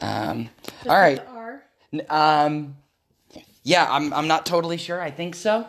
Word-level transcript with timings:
Um, 0.00 0.48
all 0.88 0.96
right. 0.98 1.18
with 1.18 1.26
the 1.26 1.32
R. 1.32 1.62
N- 1.92 2.06
Um, 2.08 2.76
yeah, 3.62 3.86
I'm. 3.90 4.12
I'm 4.12 4.26
not 4.28 4.46
totally 4.46 4.76
sure. 4.78 5.00
I 5.00 5.10
think 5.10 5.34
so. 5.34 5.66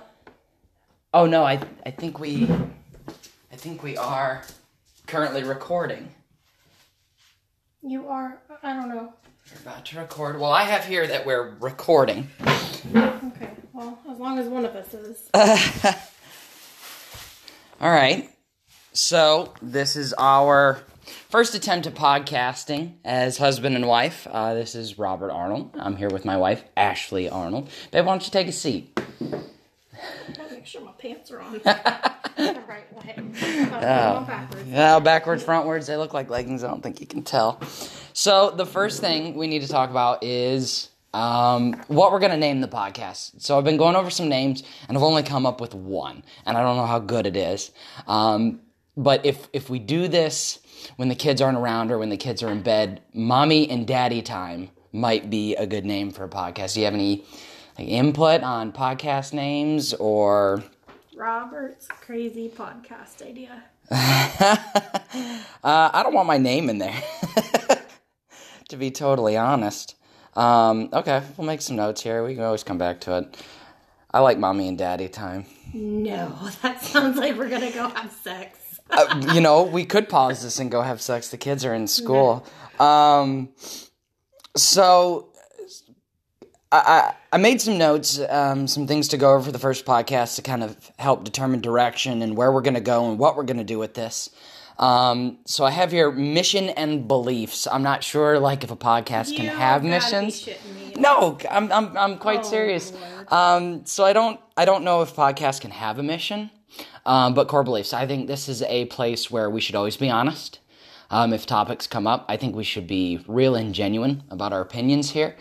Oh 1.13 1.25
no, 1.25 1.43
I. 1.43 1.59
I 1.85 1.91
think 1.91 2.19
we. 2.19 2.49
I 3.51 3.55
think 3.55 3.83
we 3.83 3.97
are 3.97 4.43
currently 5.07 5.43
recording. 5.43 6.09
You 7.81 8.07
are. 8.07 8.39
I 8.63 8.73
don't 8.73 8.89
know. 8.89 9.13
We're 9.53 9.61
about 9.71 9.85
to 9.87 9.97
record. 9.99 10.39
Well, 10.39 10.51
I 10.51 10.63
have 10.63 10.85
here 10.85 11.05
that 11.07 11.25
we're 11.25 11.55
recording. 11.59 12.29
Okay. 12.95 13.49
Well, 13.73 13.99
as 14.09 14.17
long 14.19 14.39
as 14.39 14.47
one 14.47 14.63
of 14.65 14.75
us 14.75 14.93
is. 14.93 15.29
All 17.81 17.89
right. 17.89 18.29
So 18.93 19.53
this 19.61 19.95
is 19.95 20.13
our 20.17 20.79
first 21.29 21.55
attempt 21.55 21.87
at 21.87 21.95
podcasting 21.95 22.93
as 23.03 23.37
husband 23.37 23.75
and 23.75 23.87
wife. 23.87 24.27
Uh, 24.29 24.53
this 24.53 24.75
is 24.75 24.97
Robert 24.97 25.31
Arnold. 25.31 25.71
I'm 25.77 25.95
here 25.95 26.09
with 26.09 26.25
my 26.25 26.37
wife, 26.37 26.63
Ashley 26.75 27.29
Arnold. 27.29 27.69
Babe, 27.91 28.05
why 28.05 28.13
don't 28.13 28.25
you 28.25 28.31
take 28.31 28.47
a 28.47 28.51
seat? 28.51 28.95
Gotta 28.95 30.53
make 30.53 30.65
sure 30.65 30.81
my 30.81 30.91
pants 30.93 31.31
are 31.31 31.41
on 31.41 31.53
the 31.63 32.63
right 32.67 32.93
way. 32.95 33.15
Oh. 33.17 34.25
backwards. 34.25 35.03
Backwards, 35.03 35.43
frontwards, 35.43 35.87
they 35.87 35.97
look 35.97 36.13
like 36.13 36.29
leggings. 36.29 36.63
I 36.63 36.67
don't 36.67 36.81
think 36.81 36.99
you 36.99 37.07
can 37.07 37.23
tell. 37.23 37.61
So 38.13 38.51
the 38.51 38.65
first 38.65 39.01
thing 39.01 39.35
we 39.35 39.47
need 39.47 39.61
to 39.61 39.67
talk 39.67 39.89
about 39.89 40.23
is 40.23 40.89
um, 41.13 41.73
what 41.87 42.11
we're 42.11 42.19
gonna 42.19 42.37
name 42.37 42.61
the 42.61 42.67
podcast. 42.67 43.41
So 43.41 43.57
I've 43.57 43.63
been 43.63 43.77
going 43.77 43.95
over 43.95 44.09
some 44.09 44.29
names, 44.29 44.63
and 44.87 44.97
I've 44.97 45.03
only 45.03 45.23
come 45.23 45.45
up 45.45 45.59
with 45.61 45.73
one, 45.73 46.23
and 46.45 46.57
I 46.57 46.61
don't 46.61 46.77
know 46.77 46.85
how 46.85 46.99
good 46.99 47.25
it 47.25 47.35
is. 47.35 47.71
Um, 48.07 48.61
but 48.97 49.25
if 49.25 49.47
if 49.53 49.69
we 49.69 49.79
do 49.79 50.07
this 50.07 50.59
when 50.95 51.09
the 51.09 51.15
kids 51.15 51.41
aren't 51.41 51.57
around 51.57 51.91
or 51.91 51.97
when 51.97 52.09
the 52.09 52.17
kids 52.17 52.43
are 52.43 52.51
in 52.51 52.61
bed, 52.61 53.01
mommy 53.13 53.69
and 53.69 53.87
daddy 53.87 54.21
time 54.21 54.69
might 54.91 55.29
be 55.29 55.55
a 55.55 55.65
good 55.65 55.85
name 55.85 56.11
for 56.11 56.23
a 56.23 56.29
podcast. 56.29 56.73
Do 56.73 56.81
you 56.81 56.85
have 56.85 56.93
any 56.93 57.23
like, 57.77 57.87
input 57.87 58.41
on 58.43 58.71
podcast 58.71 59.33
names 59.33 59.93
or? 59.93 60.63
Robert's 61.15 61.87
crazy 61.87 62.49
podcast 62.49 63.25
idea. 63.25 63.63
uh, 63.91 65.39
I 65.63 66.01
don't 66.03 66.13
want 66.13 66.27
my 66.27 66.37
name 66.37 66.69
in 66.69 66.77
there, 66.77 67.03
to 68.69 68.77
be 68.77 68.89
totally 68.89 69.35
honest. 69.35 69.95
Um, 70.35 70.89
okay, 70.93 71.21
we'll 71.35 71.45
make 71.45 71.61
some 71.61 71.75
notes 71.75 72.01
here. 72.01 72.23
We 72.23 72.35
can 72.35 72.43
always 72.43 72.63
come 72.63 72.77
back 72.77 73.01
to 73.01 73.17
it. 73.17 73.43
I 74.13 74.19
like 74.19 74.37
mommy 74.37 74.67
and 74.67 74.77
daddy 74.77 75.09
time. 75.09 75.45
No, 75.73 76.37
that 76.61 76.81
sounds 76.81 77.17
like 77.17 77.37
we're 77.37 77.49
gonna 77.49 77.71
go 77.71 77.89
have 77.89 78.11
sex. 78.11 78.70
Uh, 78.89 79.31
you 79.33 79.39
know, 79.41 79.63
we 79.63 79.85
could 79.85 80.09
pause 80.09 80.43
this 80.43 80.59
and 80.59 80.69
go 80.71 80.81
have 80.81 81.01
sex. 81.01 81.29
The 81.29 81.37
kids 81.37 81.63
are 81.63 81.73
in 81.73 81.87
school. 81.87 82.45
Um, 82.79 83.49
so 84.55 85.29
I, 86.71 86.77
I, 86.77 87.15
I 87.33 87.37
made 87.37 87.61
some 87.61 87.77
notes, 87.77 88.19
um, 88.29 88.67
some 88.67 88.87
things 88.87 89.07
to 89.09 89.17
go 89.17 89.33
over 89.33 89.45
for 89.45 89.51
the 89.51 89.59
first 89.59 89.85
podcast 89.85 90.35
to 90.35 90.41
kind 90.41 90.63
of 90.63 90.91
help 90.99 91.23
determine 91.23 91.61
direction 91.61 92.21
and 92.21 92.35
where 92.35 92.51
we're 92.51 92.61
going 92.61 92.73
to 92.73 92.81
go 92.81 93.09
and 93.09 93.17
what 93.19 93.35
we're 93.37 93.43
going 93.43 93.57
to 93.57 93.63
do 93.63 93.79
with 93.79 93.93
this. 93.93 94.29
Um, 94.79 95.37
so 95.45 95.63
I 95.63 95.71
have 95.71 95.91
here 95.91 96.11
mission 96.11 96.69
and 96.69 97.07
beliefs. 97.07 97.67
I'm 97.67 97.83
not 97.83 98.03
sure, 98.03 98.39
like, 98.39 98.63
if 98.63 98.71
a 98.71 98.75
podcast 98.75 99.35
can 99.35 99.45
You 99.45 99.51
have 99.51 99.83
missions. 99.83 100.49
No, 100.97 101.37
I'm 101.49 101.71
I'm 101.71 101.95
I'm 101.95 102.17
quite 102.17 102.39
Oh, 102.39 102.43
serious. 102.49 102.91
Um, 103.27 103.85
so 103.85 104.03
I 104.03 104.13
don't 104.13 104.39
I 104.57 104.65
don't 104.65 104.83
know 104.83 105.01
if 105.03 105.15
podcasts 105.15 105.61
can 105.61 105.69
have 105.71 105.99
a 105.99 106.03
mission, 106.03 106.49
um, 107.05 107.33
but 107.33 107.47
core 107.47 107.63
beliefs. 107.63 107.93
I 107.93 108.05
think 108.07 108.27
this 108.27 108.47
is 108.49 108.61
a 108.63 108.85
place 108.85 109.29
where 109.31 109.49
we 109.49 109.61
should 109.61 109.75
always 109.75 109.97
be 109.97 110.09
honest. 110.09 110.59
Um, 111.09 111.33
if 111.33 111.45
topics 111.45 111.87
come 111.87 112.07
up, 112.07 112.25
I 112.29 112.37
think 112.37 112.55
we 112.55 112.63
should 112.63 112.87
be 112.87 113.19
real 113.27 113.53
and 113.55 113.75
genuine 113.75 114.23
about 114.29 114.53
our 114.53 114.61
opinions 114.61 115.11
here. 115.11 115.35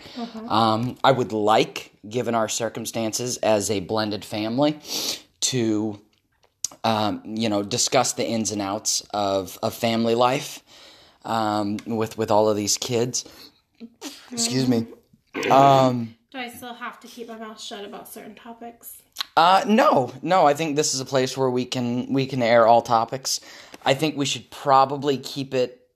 Um, 0.49 0.97
I 1.05 1.13
would 1.13 1.33
like, 1.33 1.93
given 2.09 2.35
our 2.35 2.49
circumstances 2.49 3.37
as 3.37 3.71
a 3.71 3.79
blended 3.79 4.25
family, 4.25 4.81
to 5.43 6.01
um, 6.83 7.23
you 7.25 7.49
know 7.49 7.63
discuss 7.63 8.15
the 8.15 8.27
ins 8.27 8.51
and 8.51 8.61
outs 8.61 9.03
of 9.13 9.59
of 9.63 9.73
family 9.75 10.17
life 10.17 10.63
um, 11.25 11.77
with 11.87 12.19
with 12.19 12.31
all 12.33 12.49
of 12.49 12.57
these 12.57 12.77
kids. 12.77 13.25
Excuse 14.33 14.69
me. 14.69 14.87
Um, 15.51 16.17
Do 16.33 16.39
I 16.39 16.49
still 16.49 16.75
have 16.75 16.99
to 17.01 17.07
keep 17.07 17.29
my 17.29 17.39
mouth 17.39 17.61
shut 17.61 17.85
about 17.85 18.09
certain 18.09 18.35
topics? 18.35 19.03
Uh, 19.37 19.65
no, 19.67 20.13
no. 20.23 20.47
I 20.47 20.55
think 20.55 20.77
this 20.77 20.95
is 20.95 21.01
a 21.01 21.05
place 21.05 21.37
where 21.37 21.51
we 21.51 21.65
can 21.65 22.13
we 22.13 22.27
can 22.27 22.43
air 22.43 22.67
all 22.67 22.83
topics. 22.83 23.41
I 23.85 23.95
think 23.95 24.17
we 24.17 24.27
should 24.27 24.51
probably 24.51 25.17
keep 25.19 25.55
it 25.55 25.87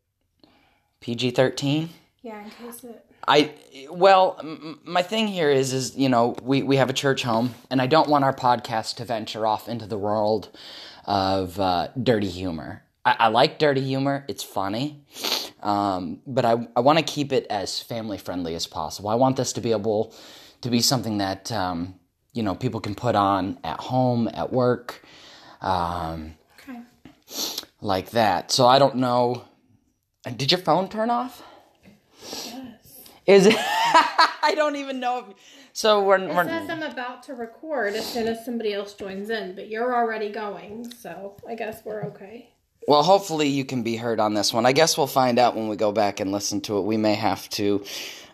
PG 1.00 1.32
thirteen. 1.32 1.90
Yeah, 2.22 2.42
in 2.42 2.50
case 2.50 2.84
it. 2.84 3.04
I 3.26 3.52
well, 3.90 4.36
m- 4.40 4.80
my 4.84 5.02
thing 5.02 5.26
here 5.26 5.50
is 5.50 5.72
is 5.72 5.96
you 5.96 6.08
know 6.08 6.36
we 6.42 6.62
we 6.62 6.76
have 6.76 6.90
a 6.90 6.94
church 6.94 7.22
home, 7.22 7.54
and 7.70 7.82
I 7.82 7.86
don't 7.86 8.08
want 8.08 8.24
our 8.24 8.34
podcast 8.34 8.96
to 8.96 9.04
venture 9.04 9.46
off 9.46 9.68
into 9.68 9.86
the 9.86 9.98
world 9.98 10.48
of 11.04 11.58
uh, 11.60 11.88
dirty 12.02 12.28
humor. 12.28 12.82
I, 13.04 13.16
I 13.18 13.28
like 13.28 13.58
dirty 13.58 13.82
humor; 13.82 14.24
it's 14.28 14.42
funny, 14.42 15.04
um, 15.62 16.20
but 16.26 16.44
I 16.44 16.68
I 16.76 16.80
want 16.80 16.98
to 16.98 17.04
keep 17.04 17.32
it 17.32 17.46
as 17.50 17.80
family 17.80 18.18
friendly 18.18 18.54
as 18.54 18.66
possible. 18.66 19.10
I 19.10 19.14
want 19.16 19.36
this 19.36 19.52
to 19.54 19.60
be 19.60 19.72
able 19.72 20.14
to 20.62 20.70
be 20.70 20.80
something 20.80 21.18
that 21.18 21.50
um, 21.52 21.94
you 22.34 22.42
know 22.42 22.54
people 22.54 22.80
can 22.80 22.94
put 22.94 23.14
on 23.14 23.58
at 23.64 23.80
home, 23.80 24.28
at 24.34 24.52
work, 24.52 25.02
um, 25.62 26.34
Okay. 26.60 26.80
like 27.80 28.10
that. 28.10 28.50
So 28.52 28.66
I 28.66 28.78
don't 28.78 28.96
know. 28.96 29.44
Did 30.36 30.52
your 30.52 30.60
phone 30.60 30.88
turn 30.88 31.08
off? 31.10 31.42
Yes. 32.44 33.00
Is 33.26 33.46
it? 33.46 33.56
I 33.58 34.52
don't 34.54 34.76
even 34.76 35.00
know 35.00 35.18
if. 35.20 35.36
So 35.72 36.02
we're, 36.04 36.18
It 36.18 36.28
we're 36.34 36.44
says 36.44 36.70
I'm 36.70 36.82
about 36.82 37.22
to 37.24 37.34
record 37.34 37.94
as 37.94 38.06
soon 38.06 38.28
as 38.28 38.44
somebody 38.44 38.72
else 38.74 38.94
joins 38.94 39.28
in, 39.30 39.54
but 39.56 39.68
you're 39.68 39.94
already 39.94 40.30
going, 40.30 40.92
so 40.92 41.36
I 41.48 41.54
guess 41.56 41.84
we're 41.84 42.02
okay. 42.04 42.50
Well. 42.86 43.02
Hopefully 43.02 43.48
you 43.48 43.64
can 43.64 43.82
be 43.82 43.96
heard 43.96 44.20
on 44.20 44.34
this 44.34 44.52
one. 44.52 44.66
I 44.66 44.72
guess 44.72 44.96
we'll 44.96 45.06
find 45.06 45.38
out 45.38 45.56
when 45.56 45.68
we 45.68 45.76
go 45.76 45.92
back 45.92 46.20
and 46.20 46.32
listen 46.32 46.60
to 46.62 46.78
it. 46.78 46.82
We 46.82 46.96
may 46.96 47.14
have 47.14 47.48
to 47.50 47.84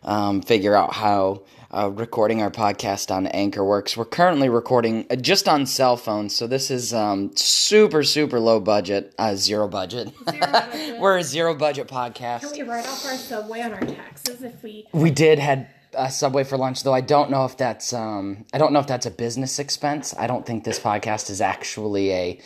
um, 0.03 0.43
figure 0.43 0.75
out 0.75 0.93
how 0.93 1.43
uh, 1.73 1.91
recording 1.91 2.43
our 2.43 2.51
podcast 2.51 3.15
on 3.15 3.27
Anchor 3.29 3.65
works. 3.65 3.97
We're 3.97 4.05
currently 4.05 4.49
recording 4.49 5.07
uh, 5.11 5.17
just 5.17 5.49
on 5.49 5.67
cell 5.67 5.97
phones, 5.97 6.35
so 6.35 6.47
this 6.47 6.71
is 6.71 6.93
um, 6.93 7.31
super 7.37 8.03
super 8.03 8.41
low 8.41 8.61
budget, 8.61 9.15
uh, 9.19 9.37
zero 9.37 9.69
budget. 9.69 10.13
Zero 10.29 10.53
budget. 10.53 10.99
we're 11.01 11.19
a 11.19 11.23
zero 11.23 11.55
budget 11.55 11.87
podcast. 11.87 12.41
Can 12.41 12.53
we 12.53 12.63
write 12.63 12.87
off 12.87 13.05
our 13.07 13.17
subway 13.17 13.61
on 13.61 13.73
our 13.73 13.81
taxes 13.81 14.43
if 14.43 14.63
we? 14.63 14.87
We 14.93 15.11
did 15.11 15.39
had 15.39 15.69
a 15.95 16.11
Subway 16.11 16.45
for 16.45 16.57
lunch, 16.57 16.83
though. 16.83 16.95
I 16.95 17.01
don't 17.01 17.31
know 17.31 17.45
if 17.45 17.57
that's 17.57 17.93
um, 17.93 18.45
I 18.53 18.59
don't 18.59 18.73
know 18.73 18.81
if 18.81 18.87
that's 18.87 19.07
a 19.07 19.11
business 19.11 19.59
expense. 19.59 20.15
I 20.17 20.27
don't 20.27 20.47
think 20.47 20.65
this 20.65 20.79
podcast 20.79 21.31
is 21.31 21.41
actually 21.41 22.13
a 22.13 22.41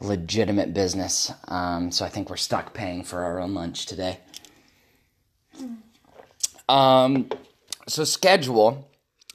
legitimate 0.00 0.72
business. 0.74 1.32
Um, 1.48 1.90
so 1.90 2.04
I 2.04 2.08
think 2.08 2.30
we're 2.30 2.36
stuck 2.36 2.72
paying 2.74 3.04
for 3.04 3.22
our 3.22 3.38
own 3.40 3.54
lunch 3.54 3.86
today. 3.86 4.18
Um, 6.68 7.28
so 7.86 8.04
schedule. 8.04 8.86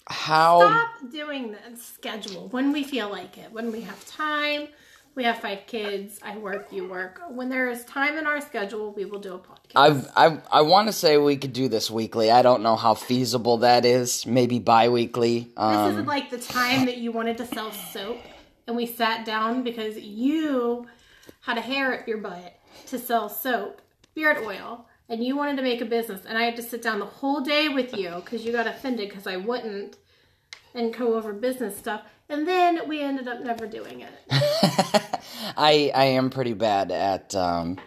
How 0.08 0.60
Stop 0.60 1.12
doing 1.12 1.52
this 1.52 1.84
schedule 1.84 2.48
when 2.50 2.72
we 2.72 2.84
feel 2.84 3.10
like 3.10 3.40
it. 3.40 3.52
When 3.52 3.72
we 3.72 3.82
have 3.82 4.06
time, 4.06 4.68
we 5.16 5.24
have 5.24 5.40
five 5.40 5.66
kids. 5.66 6.20
I 6.22 6.38
work, 6.38 6.68
you 6.72 6.88
work. 6.88 7.22
When 7.30 7.50
there 7.50 7.72
is 7.72 7.84
time 7.86 8.16
in 8.16 8.28
our 8.28 8.40
schedule, 8.40 8.94
we 8.94 9.06
will 9.06 9.18
do 9.18 9.34
a 9.34 9.40
podcast. 9.40 9.72
I've, 9.76 10.08
I 10.16 10.42
I 10.52 10.62
want 10.62 10.90
to 10.90 10.94
say 10.94 11.18
we 11.18 11.38
could 11.38 11.54
do 11.54 11.70
this 11.70 11.90
weekly. 11.90 12.30
I 12.30 12.44
don't 12.44 12.62
know 12.62 12.76
how 12.76 12.94
feasible 12.94 13.58
that 13.60 13.84
is. 13.84 14.28
Maybe 14.28 14.60
bi-weekly. 14.60 15.40
this 15.40 15.52
Um, 15.58 16.00
is 16.02 16.06
like 16.06 16.30
the 16.30 16.38
time 16.38 16.86
that 16.86 16.98
you 16.98 17.12
wanted 17.12 17.38
to 17.38 17.48
sell 17.48 17.72
soap, 17.72 18.18
and 18.68 18.76
we 18.76 18.86
sat 18.86 19.26
down 19.26 19.64
because 19.64 19.98
you 19.98 20.88
had 21.42 21.58
a 21.58 21.62
hair 21.62 21.94
up 21.94 22.08
your 22.08 22.18
butt 22.18 22.60
to 22.88 23.00
sell 23.00 23.30
soap, 23.30 23.82
beard 24.14 24.38
oil, 24.44 24.88
and 25.10 25.24
you 25.24 25.36
wanted 25.36 25.58
to 25.58 25.64
make 25.64 25.82
a 25.82 25.86
business. 25.86 26.26
And 26.26 26.38
I 26.38 26.44
had 26.44 26.56
to 26.56 26.64
sit 26.64 26.82
down 26.82 27.00
the 27.00 27.06
whole 27.06 27.42
day 27.42 27.70
with 27.70 27.96
you 27.96 28.12
because 28.16 28.44
you 28.44 28.52
got 28.52 28.68
offended 28.68 29.10
because 29.10 29.28
I 29.28 29.38
wouldn't 29.38 29.98
and 30.74 30.94
go 30.94 31.16
over 31.16 31.34
business 31.34 31.78
stuff. 31.78 32.02
And 32.28 32.48
then 32.48 32.88
we 32.88 33.02
ended 33.02 33.28
up 33.28 33.42
never 33.42 33.68
doing 33.68 34.02
it. 34.02 34.12
I 35.58 35.92
I 35.94 36.06
am 36.06 36.30
pretty 36.30 36.54
bad 36.54 36.92
at 36.92 37.36
um, 37.36 37.78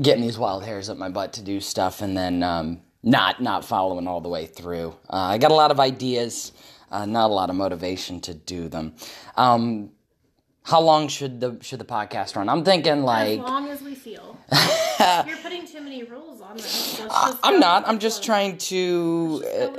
getting 0.00 0.22
these 0.22 0.38
wild 0.38 0.64
hairs 0.64 0.90
up 0.90 0.98
my 0.98 1.08
butt 1.08 1.32
to 1.34 1.42
do 1.42 1.60
stuff, 1.60 2.02
and 2.02 2.16
then 2.16 2.42
um, 2.42 2.80
not 3.04 3.40
not 3.40 3.64
following 3.64 4.08
all 4.08 4.20
the 4.20 4.28
way 4.28 4.46
through. 4.46 4.96
Uh, 5.08 5.16
I 5.16 5.38
got 5.38 5.52
a 5.52 5.54
lot 5.54 5.70
of 5.70 5.78
ideas, 5.78 6.50
uh, 6.96 7.04
not 7.06 7.30
a 7.30 7.34
lot 7.34 7.50
of 7.50 7.56
motivation 7.56 8.20
to 8.22 8.32
do 8.34 8.68
them. 8.68 8.94
Um, 9.36 9.90
how 10.62 10.80
long 10.80 11.08
should 11.08 11.40
the 11.40 11.58
should 11.60 11.78
the 11.78 11.84
podcast 11.84 12.34
run? 12.36 12.48
I'm 12.48 12.64
thinking 12.64 13.02
like 13.02 13.38
As 13.38 13.44
long 13.44 13.68
as 13.68 13.82
we 13.82 13.94
feel. 13.94 14.38
You're 15.26 15.36
putting 15.36 15.66
too 15.66 15.80
many 15.80 16.02
rules 16.04 16.40
on 16.40 16.56
this. 16.56 16.98
Let's 17.00 17.14
I- 17.14 17.30
just 17.30 17.40
I'm 17.44 17.60
not. 17.60 17.86
I'm 17.86 17.98
just 17.98 18.24
trying 18.24 18.56
to 18.70 19.42
Let's 19.44 19.78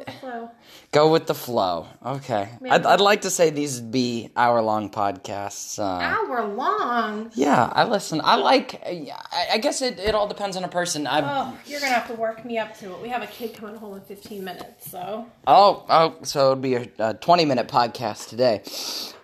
go 0.92 1.12
with 1.12 1.28
the 1.28 1.34
flow. 1.34 1.88
Go 2.04 2.14
with 2.14 2.24
the 2.24 2.26
flow. 2.26 2.46
Okay. 2.46 2.50
I'd, 2.70 2.86
I'd 2.86 3.02
like 3.02 3.22
to 3.22 3.30
say 3.30 3.50
these 3.50 3.80
be 3.82 4.30
hour 4.36 4.62
long 4.62 4.90
podcasts. 4.90 5.80
Uh, 5.80 5.84
Hour 5.84 6.48
long. 6.48 7.32
yeah, 7.36 7.70
I 7.74 7.84
listen. 7.86 8.22
I 8.24 8.36
like. 8.36 8.82
I, 8.86 9.12
I 9.54 9.58
guess 9.58 9.82
it, 9.82 10.00
it 10.00 10.16
all 10.16 10.28
depends 10.28 10.56
on 10.58 10.64
a 10.64 10.68
person. 10.68 11.08
I 11.08 11.20
Oh, 11.22 11.58
you're 11.66 11.80
gonna 11.80 11.94
have 11.94 12.08
to 12.08 12.14
work 12.14 12.46
me 12.46 12.58
up 12.58 12.76
to 12.80 12.92
it. 12.94 13.02
We 13.02 13.10
have 13.10 13.24
a 13.24 13.28
kid 13.28 13.54
coming 13.54 13.76
home 13.76 13.96
in 13.96 14.02
15 14.02 14.44
minutes, 14.44 14.90
so 14.90 15.26
oh 15.46 15.86
oh. 15.90 16.16
So 16.24 16.52
it'd 16.52 16.62
be 16.62 16.76
a, 16.76 16.88
a 17.00 17.14
twenty 17.16 17.46
minute 17.46 17.68
podcast 17.68 18.30
today. 18.30 18.62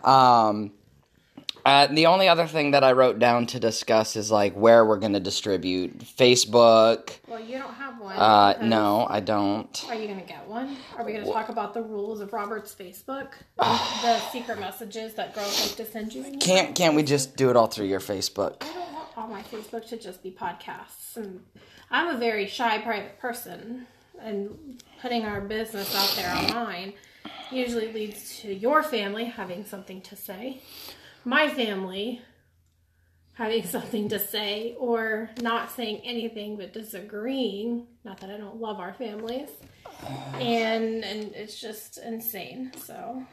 Um, 0.03 0.71
uh, 1.65 1.87
the 1.87 2.05
only 2.07 2.27
other 2.27 2.47
thing 2.47 2.71
that 2.71 2.83
I 2.83 2.91
wrote 2.91 3.19
down 3.19 3.45
to 3.47 3.59
discuss 3.59 4.15
is 4.15 4.31
like 4.31 4.53
where 4.53 4.85
we're 4.85 4.97
going 4.97 5.13
to 5.13 5.19
distribute 5.19 5.99
Facebook. 5.99 7.11
well, 7.27 7.39
you 7.39 7.57
don't 7.57 7.73
have 7.73 7.99
one. 7.99 8.15
Uh, 8.15 8.57
no, 8.61 9.07
I 9.09 9.19
don't. 9.19 9.85
Are 9.89 9.95
you 9.95 10.07
gonna 10.07 10.21
get 10.21 10.47
one? 10.47 10.75
Are 10.97 11.05
we 11.05 11.13
gonna 11.13 11.25
talk 11.25 11.49
about 11.49 11.73
the 11.73 11.81
rules 11.81 12.19
of 12.19 12.33
Robert's 12.33 12.75
Facebook? 12.75 13.29
the 13.57 14.19
secret 14.31 14.59
messages 14.59 15.13
that 15.15 15.33
girls 15.33 15.61
like 15.61 15.75
to 15.77 15.91
send 15.91 16.13
you? 16.13 16.23
Can't 16.39 16.75
can't 16.75 16.95
we 16.95 17.03
just 17.03 17.35
do 17.35 17.49
it 17.49 17.55
all 17.55 17.67
through 17.67 17.87
your 17.87 17.99
Facebook? 17.99 18.63
I 18.63 18.73
don't 18.73 18.93
want 18.93 19.07
all 19.17 19.27
my 19.27 19.41
Facebook 19.43 19.87
to 19.89 19.97
just 19.97 20.21
be 20.21 20.31
podcasts. 20.31 21.15
And 21.15 21.41
I'm 21.89 22.15
a 22.15 22.19
very 22.19 22.47
shy, 22.47 22.79
private 22.79 23.19
person, 23.19 23.87
and 24.21 24.83
putting 25.01 25.23
our 25.25 25.41
business 25.41 25.95
out 25.95 26.13
there 26.15 26.33
online 26.35 26.93
usually 27.51 27.91
leads 27.93 28.39
to 28.39 28.53
your 28.53 28.83
family 28.83 29.25
having 29.25 29.63
something 29.65 30.01
to 30.01 30.15
say, 30.15 30.61
my 31.25 31.49
family 31.49 32.21
having 33.33 33.63
something 33.67 34.09
to 34.09 34.19
say, 34.19 34.75
or 34.79 35.29
not 35.41 35.71
saying 35.71 36.01
anything 36.03 36.55
but 36.57 36.73
disagreeing. 36.73 37.87
Not 38.03 38.19
that 38.19 38.29
I 38.29 38.37
don't 38.37 38.59
love 38.59 38.79
our 38.79 38.93
families, 38.93 39.49
and 40.35 41.03
and 41.03 41.33
it's 41.33 41.59
just 41.59 41.97
insane. 41.97 42.71
So. 42.77 43.23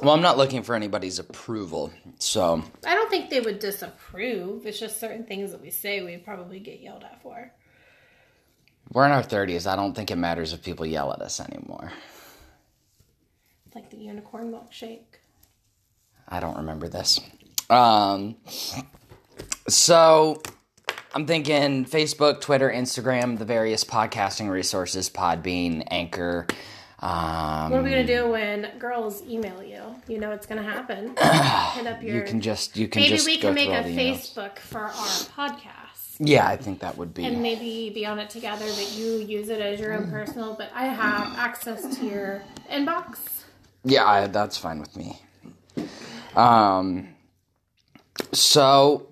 Well, 0.00 0.14
I'm 0.14 0.22
not 0.22 0.38
looking 0.38 0.62
for 0.62 0.76
anybody's 0.76 1.18
approval, 1.18 1.92
so 2.20 2.62
I 2.86 2.94
don't 2.94 3.10
think 3.10 3.30
they 3.30 3.40
would 3.40 3.58
disapprove. 3.58 4.64
It's 4.64 4.78
just 4.78 5.00
certain 5.00 5.24
things 5.24 5.50
that 5.50 5.60
we 5.60 5.70
say 5.70 6.02
we'd 6.02 6.24
probably 6.24 6.60
get 6.60 6.80
yelled 6.80 7.02
at 7.02 7.20
for. 7.20 7.52
we're 8.92 9.06
in 9.06 9.12
our 9.12 9.24
30s. 9.24 9.66
I 9.66 9.74
don't 9.74 9.94
think 9.94 10.12
it 10.12 10.16
matters 10.16 10.52
if 10.52 10.62
people 10.62 10.86
yell 10.86 11.12
at 11.12 11.20
us 11.20 11.40
anymore. 11.40 11.90
Like 13.74 13.90
the 13.90 13.96
unicorn 13.96 14.52
milkshake. 14.52 15.18
I 16.32 16.40
don't 16.40 16.56
remember 16.56 16.88
this. 16.88 17.20
Um, 17.68 18.36
so 19.68 20.40
I'm 21.14 21.26
thinking 21.26 21.84
Facebook, 21.84 22.40
Twitter, 22.40 22.70
Instagram, 22.70 23.38
the 23.38 23.44
various 23.44 23.84
podcasting 23.84 24.48
resources, 24.50 25.10
Podbean, 25.10 25.86
Anchor. 25.90 26.46
Um, 27.00 27.70
What 27.70 27.80
are 27.80 27.82
we 27.82 27.90
gonna 27.90 28.06
do 28.06 28.30
when 28.30 28.78
girls 28.78 29.22
email 29.28 29.62
you? 29.62 29.82
You 30.08 30.18
know 30.20 30.30
it's 30.30 30.46
gonna 30.46 30.62
happen. 30.62 31.08
Hit 31.18 31.86
up 31.86 32.02
your. 32.02 32.16
you 32.16 32.22
can 32.22 32.40
just 32.40 32.76
you 32.78 32.88
can 32.88 33.02
maybe 33.02 33.20
we 33.26 33.36
can 33.38 33.54
make 33.54 33.68
a. 33.68 33.82
Facebook 33.82 34.58
for 34.58 34.84
our 34.84 34.90
podcast, 34.90 36.16
Yeah, 36.18 36.46
I 36.46 36.56
think 36.56 36.80
that 36.80 36.96
would 36.96 37.12
be. 37.12 37.24
and 37.26 37.42
maybe 37.42 37.90
be 37.94 38.06
on 38.06 38.18
it 38.18 38.30
together. 38.30 38.64
That 38.64 38.92
you 38.96 39.16
use 39.18 39.50
it 39.50 39.60
as 39.60 39.80
your 39.80 39.92
own 39.92 40.10
personal, 40.10 40.54
but 40.54 40.70
I 40.74 40.86
have 40.86 41.36
access 41.36 41.94
to 41.98 42.06
your 42.06 42.42
inbox. 42.70 43.18
Yeah, 43.84 44.06
I, 44.06 44.26
that's 44.28 44.56
fine 44.56 44.78
with 44.80 44.96
me. 44.96 45.20
Um, 46.36 47.08
so 48.32 49.08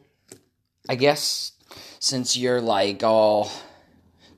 I 0.88 0.94
guess 0.94 1.52
since 1.98 2.36
you're 2.36 2.60
like 2.60 3.02
all 3.02 3.50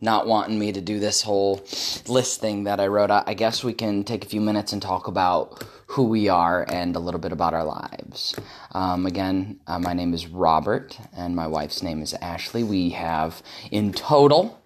not 0.00 0.26
wanting 0.26 0.58
me 0.58 0.72
to 0.72 0.80
do 0.80 0.98
this 0.98 1.22
whole 1.22 1.64
list 2.08 2.40
thing 2.40 2.64
that 2.64 2.80
I 2.80 2.88
wrote, 2.88 3.10
I, 3.10 3.22
I 3.26 3.34
guess 3.34 3.62
we 3.62 3.72
can 3.72 4.02
take 4.02 4.24
a 4.24 4.28
few 4.28 4.40
minutes 4.40 4.72
and 4.72 4.82
talk 4.82 5.06
about 5.06 5.62
who 5.86 6.04
we 6.04 6.28
are 6.28 6.66
and 6.68 6.96
a 6.96 6.98
little 6.98 7.20
bit 7.20 7.32
about 7.32 7.54
our 7.54 7.64
lives. 7.64 8.34
Um, 8.72 9.06
again, 9.06 9.60
uh, 9.66 9.78
my 9.78 9.92
name 9.92 10.12
is 10.12 10.26
Robert, 10.26 10.98
and 11.16 11.36
my 11.36 11.46
wife's 11.46 11.82
name 11.82 12.02
is 12.02 12.14
Ashley. 12.14 12.64
We 12.64 12.90
have 12.90 13.42
in 13.70 13.92
total 13.92 14.60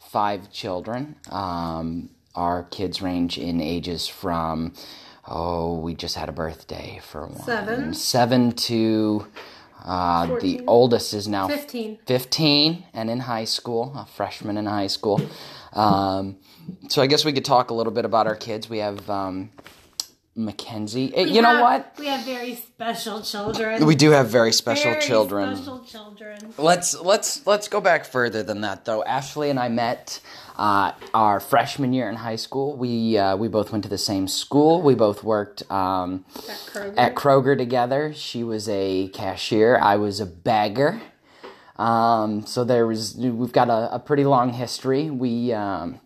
five 0.00 0.50
children. 0.50 1.16
Um, 1.30 2.10
our 2.34 2.64
kids 2.64 3.02
range 3.02 3.38
in 3.38 3.60
ages 3.60 4.08
from, 4.08 4.72
oh, 5.30 5.78
we 5.78 5.94
just 5.94 6.16
had 6.16 6.28
a 6.28 6.32
birthday 6.32 7.00
for 7.02 7.26
one. 7.26 7.42
Seven. 7.42 7.94
Seven 7.94 8.52
to, 8.52 9.26
uh, 9.84 10.38
the 10.40 10.62
oldest 10.66 11.14
is 11.14 11.28
now 11.28 11.48
15. 11.48 12.00
15 12.04 12.84
and 12.92 13.08
in 13.08 13.20
high 13.20 13.44
school, 13.44 13.92
a 13.96 14.04
freshman 14.04 14.56
in 14.56 14.66
high 14.66 14.88
school. 14.88 15.20
Um, 15.72 16.36
so 16.88 17.00
I 17.00 17.06
guess 17.06 17.24
we 17.24 17.32
could 17.32 17.44
talk 17.44 17.70
a 17.70 17.74
little 17.74 17.92
bit 17.92 18.04
about 18.04 18.26
our 18.26 18.36
kids. 18.36 18.68
We 18.68 18.78
have 18.78 19.08
um, 19.08 19.50
Mackenzie. 20.36 21.12
Eh, 21.14 21.24
We 21.24 21.32
you 21.32 21.42
know 21.42 21.60
what? 21.60 21.94
We 21.98 22.06
have 22.06 22.24
very 22.24 22.54
special 22.54 23.20
children. 23.20 23.84
We 23.84 23.94
do 23.96 24.10
have 24.12 24.28
very 24.28 24.52
special 24.52 24.92
Very 24.92 25.02
children. 25.02 25.56
Special 25.56 25.80
children. 25.80 26.54
Let's 26.56 26.94
let's 27.00 27.46
let's 27.46 27.68
go 27.68 27.80
back 27.80 28.04
further 28.04 28.42
than 28.42 28.60
that 28.60 28.84
though. 28.84 29.02
Ashley 29.04 29.50
and 29.50 29.58
I 29.58 29.68
met 29.68 30.20
uh, 30.56 30.92
our 31.14 31.40
freshman 31.40 31.92
year 31.92 32.08
in 32.08 32.14
high 32.16 32.36
school. 32.36 32.76
We 32.76 33.18
uh, 33.18 33.36
we 33.36 33.48
both 33.48 33.72
went 33.72 33.82
to 33.84 33.90
the 33.90 33.98
same 33.98 34.28
school. 34.28 34.82
We 34.82 34.94
both 34.94 35.24
worked 35.24 35.68
um, 35.70 36.24
At 36.36 36.44
Kroger. 36.72 36.94
at 36.98 37.14
Kroger 37.16 37.58
together. 37.58 38.14
She 38.14 38.44
was 38.44 38.68
a 38.68 39.08
cashier. 39.08 39.78
I 39.82 39.96
was 39.96 40.20
a 40.20 40.26
bagger. 40.26 41.00
Um, 41.76 42.46
so 42.46 42.62
there 42.62 42.86
was 42.86 43.16
we've 43.16 43.52
got 43.52 43.68
a, 43.68 43.94
a 43.94 43.98
pretty 43.98 44.24
long 44.24 44.52
history. 44.52 45.10
We 45.10 45.52
um, 45.52 45.98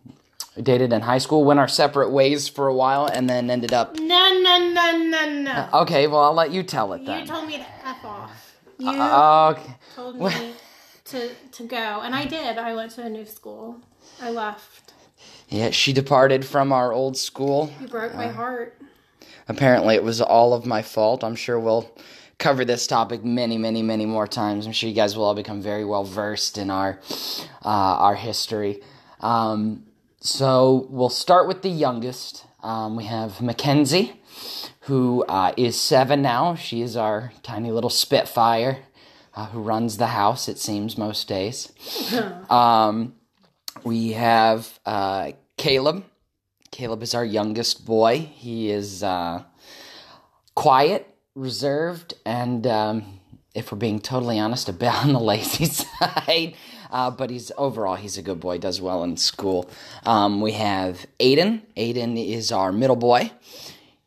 dated 0.63 0.93
in 0.93 1.01
high 1.03 1.19
school, 1.19 1.45
went 1.45 1.59
our 1.61 1.69
separate 1.69 2.11
ways 2.11 2.49
for 2.49 2.69
a 2.69 2.75
while, 2.75 3.07
and 3.07 3.29
then 3.29 3.51
ended 3.51 3.73
up. 3.73 3.97
no, 3.99 4.05
no, 4.41 4.59
no, 4.73 4.97
no, 4.99 5.31
no. 5.31 5.69
Okay, 5.83 6.07
well 6.07 6.23
I'll 6.23 6.35
let 6.35 6.51
you 6.53 6.63
tell 6.63 6.93
it 6.93 7.05
then. 7.05 7.21
You 7.21 7.27
told 7.27 7.47
me 7.47 7.57
to 7.59 7.67
F 7.85 8.05
off. 8.05 8.57
You 8.79 8.91
Uh, 8.91 9.55
okay. 9.57 9.75
told 9.95 10.19
me 10.19 10.53
to 11.07 11.31
to 11.53 11.63
go, 11.65 12.01
and 12.03 12.15
I 12.15 12.25
did. 12.25 12.59
I 12.59 12.75
went 12.75 12.93
to 12.93 13.03
a 13.03 13.09
new 13.09 13.25
school. 13.27 13.77
I 14.21 14.31
left. 14.31 14.93
Yeah, 15.49 15.71
she 15.71 15.93
departed 15.93 16.45
from 16.45 16.73
our 16.73 16.93
old 16.93 17.17
school. 17.17 17.73
You 17.81 17.87
broke 17.89 18.15
my 18.15 18.29
heart. 18.29 18.81
Apparently, 19.49 19.95
it 19.95 20.03
was 20.03 20.21
all 20.21 20.55
of 20.55 20.65
my 20.67 20.83
fault. 20.83 21.23
I'm 21.23 21.37
sure 21.37 21.61
we'll 21.61 21.91
cover 22.39 22.65
this 22.65 22.87
topic 22.87 23.23
many, 23.23 23.59
many, 23.59 23.83
many 23.83 24.07
more 24.07 24.27
times. 24.27 24.67
I'm 24.67 24.73
sure 24.73 24.89
you 24.89 24.95
guys 24.95 25.17
will 25.17 25.25
all 25.25 25.35
become 25.35 25.61
very 25.63 25.85
well 25.85 26.05
versed 26.05 26.57
in 26.59 26.71
our 26.71 26.99
uh, 27.65 27.69
our 28.07 28.15
history. 28.15 28.83
Um, 29.21 29.85
so 30.25 30.87
we'll 30.89 31.11
start 31.11 31.47
with 31.47 31.61
the 31.61 31.69
youngest. 31.69 32.47
Um, 32.63 32.97
we 32.97 33.05
have 33.05 33.43
Mackenzie, 33.43 34.19
who 34.81 35.23
uh, 35.25 35.53
is 35.59 35.79
seven 35.79 36.23
now. 36.23 36.55
She 36.55 36.81
is 36.81 36.97
our 36.97 37.35
tiny 37.43 37.71
little 37.71 37.91
Spitfire, 37.91 38.79
uh, 39.35 39.47
who 39.49 39.61
runs 39.61 39.99
the 39.99 40.07
house. 40.07 40.49
It 40.49 40.59
seems 40.59 40.97
most 40.97 41.29
days. 41.29 41.73
Um, 42.51 43.17
we 43.83 44.13
have 44.13 44.79
uh, 44.87 45.33
Caleb. 45.59 46.05
Caleb 46.71 47.03
is 47.03 47.15
our 47.15 47.25
youngest 47.25 47.85
boy. 47.85 48.19
He 48.19 48.71
is 48.71 49.03
uh, 49.03 49.43
quiet, 50.55 51.07
reserved, 51.35 52.15
and 52.25 52.67
um, 52.67 53.21
if 53.55 53.71
we're 53.71 53.79
being 53.79 54.01
totally 54.01 54.39
honest, 54.39 54.69
a 54.69 54.73
bit 54.73 54.95
on 54.95 55.13
the 55.13 55.21
lazy 55.21 55.65
side. 56.01 56.55
Uh, 56.95 57.11
but 57.11 57.29
he's 57.29 57.51
overall 57.59 57.97
he's 57.97 58.17
a 58.17 58.23
good 58.23 58.39
boy. 58.39 58.57
Does 58.57 58.81
well 58.81 59.03
in 59.03 59.17
school. 59.17 59.69
Um, 60.07 60.41
we 60.41 60.53
have 60.53 61.05
Aiden. 61.19 61.63
Aiden 61.77 62.25
is 62.25 62.53
our 62.53 62.71
middle 62.71 62.95
boy. 62.95 63.33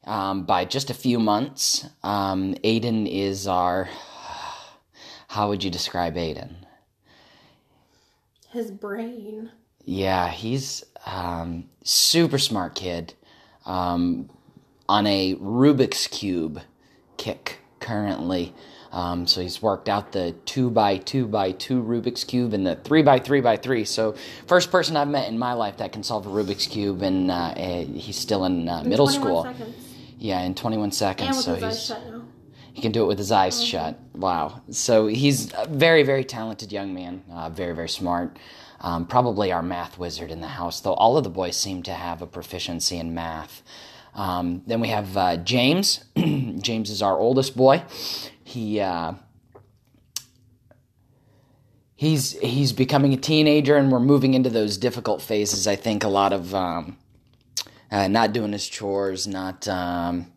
Um, 0.05 0.45
by 0.45 0.63
just 0.63 0.89
a 0.89 0.93
few 0.93 1.19
months, 1.19 1.85
um, 2.01 2.55
Aiden 2.63 3.05
is 3.05 3.45
our. 3.45 3.89
How 5.27 5.49
would 5.49 5.65
you 5.65 5.69
describe 5.69 6.15
Aiden? 6.15 6.55
His 8.51 8.71
brain. 8.71 9.51
Yeah, 9.83 10.29
he's 10.29 10.85
um, 11.05 11.65
super 11.83 12.37
smart 12.37 12.73
kid. 12.73 13.13
Um, 13.65 14.29
on 14.87 15.05
a 15.05 15.35
Rubik's 15.35 16.07
cube 16.07 16.61
kick 17.17 17.59
currently. 17.81 18.55
Um, 18.91 19.27
so 19.27 19.41
he's 19.41 19.61
worked 19.61 19.89
out 19.89 20.11
the 20.11 20.33
two 20.45 20.69
by 20.69 20.97
two 20.97 21.27
by 21.27 21.51
two 21.51 21.83
Rubik's 21.83 22.23
cube 22.23 22.53
and 22.53 22.65
the 22.65 22.75
three 22.75 23.01
by 23.01 23.19
three 23.19 23.41
by 23.41 23.57
three. 23.57 23.85
So 23.85 24.15
first 24.47 24.71
person 24.71 24.95
I've 24.95 25.07
met 25.07 25.27
in 25.27 25.37
my 25.37 25.53
life 25.53 25.77
that 25.77 25.91
can 25.91 26.03
solve 26.03 26.25
a 26.25 26.29
Rubik's 26.29 26.67
cube, 26.67 27.01
and 27.01 27.29
uh, 27.29 27.53
eh, 27.55 27.83
he's 27.83 28.17
still 28.17 28.45
in 28.45 28.67
uh, 28.69 28.83
middle 28.83 29.07
21 29.07 29.21
school. 29.21 29.43
Seconds. 29.43 29.87
Yeah, 30.19 30.41
in 30.41 30.55
21 30.55 30.91
seconds. 30.91 31.27
And 31.27 31.37
with 31.37 31.45
so 31.45 31.53
his 31.55 31.63
eyes 31.63 31.75
he's 31.75 31.85
shut 31.85 32.05
now. 32.07 32.23
he 32.73 32.81
can 32.81 32.91
do 32.91 33.03
it 33.03 33.07
with 33.07 33.17
his 33.17 33.31
eyes 33.31 33.63
shut. 33.63 33.99
Wow. 34.15 34.61
So 34.71 35.07
he's 35.07 35.53
a 35.53 35.67
very, 35.67 36.03
very 36.03 36.23
talented 36.23 36.71
young 36.71 36.93
man. 36.93 37.23
Uh, 37.31 37.49
very, 37.49 37.75
very 37.75 37.89
smart. 37.89 38.37
Um, 38.79 39.07
probably 39.07 39.51
our 39.51 39.63
math 39.63 39.97
wizard 39.97 40.31
in 40.31 40.41
the 40.41 40.47
house, 40.47 40.81
though 40.81 40.93
all 40.93 41.17
of 41.17 41.23
the 41.23 41.29
boys 41.29 41.57
seem 41.57 41.83
to 41.83 41.93
have 41.93 42.21
a 42.21 42.27
proficiency 42.27 42.97
in 42.97 43.13
math. 43.13 43.63
Um, 44.13 44.63
then 44.65 44.81
we 44.81 44.87
have 44.87 45.15
uh, 45.15 45.37
James. 45.37 46.05
James 46.15 46.89
is 46.89 47.01
our 47.01 47.17
oldest 47.17 47.55
boy. 47.55 47.83
He 48.47 48.79
uh, 48.79 49.11
he's 51.97 52.39
he's 52.39 52.71
becoming 52.71 53.13
a 53.13 53.17
teenager, 53.17 53.75
and 53.75 53.91
we're 53.91 53.99
moving 53.99 54.35
into 54.35 54.49
those 54.49 54.77
difficult 54.77 55.21
phases. 55.21 55.67
I 55.67 55.75
think 55.75 56.05
a 56.05 56.07
lot 56.07 56.31
of 56.31 56.55
um, 56.55 56.97
uh, 57.91 58.07
not 58.07 58.31
doing 58.31 58.53
his 58.53 58.65
chores, 58.65 59.27
not 59.27 59.67
um, 59.67 60.31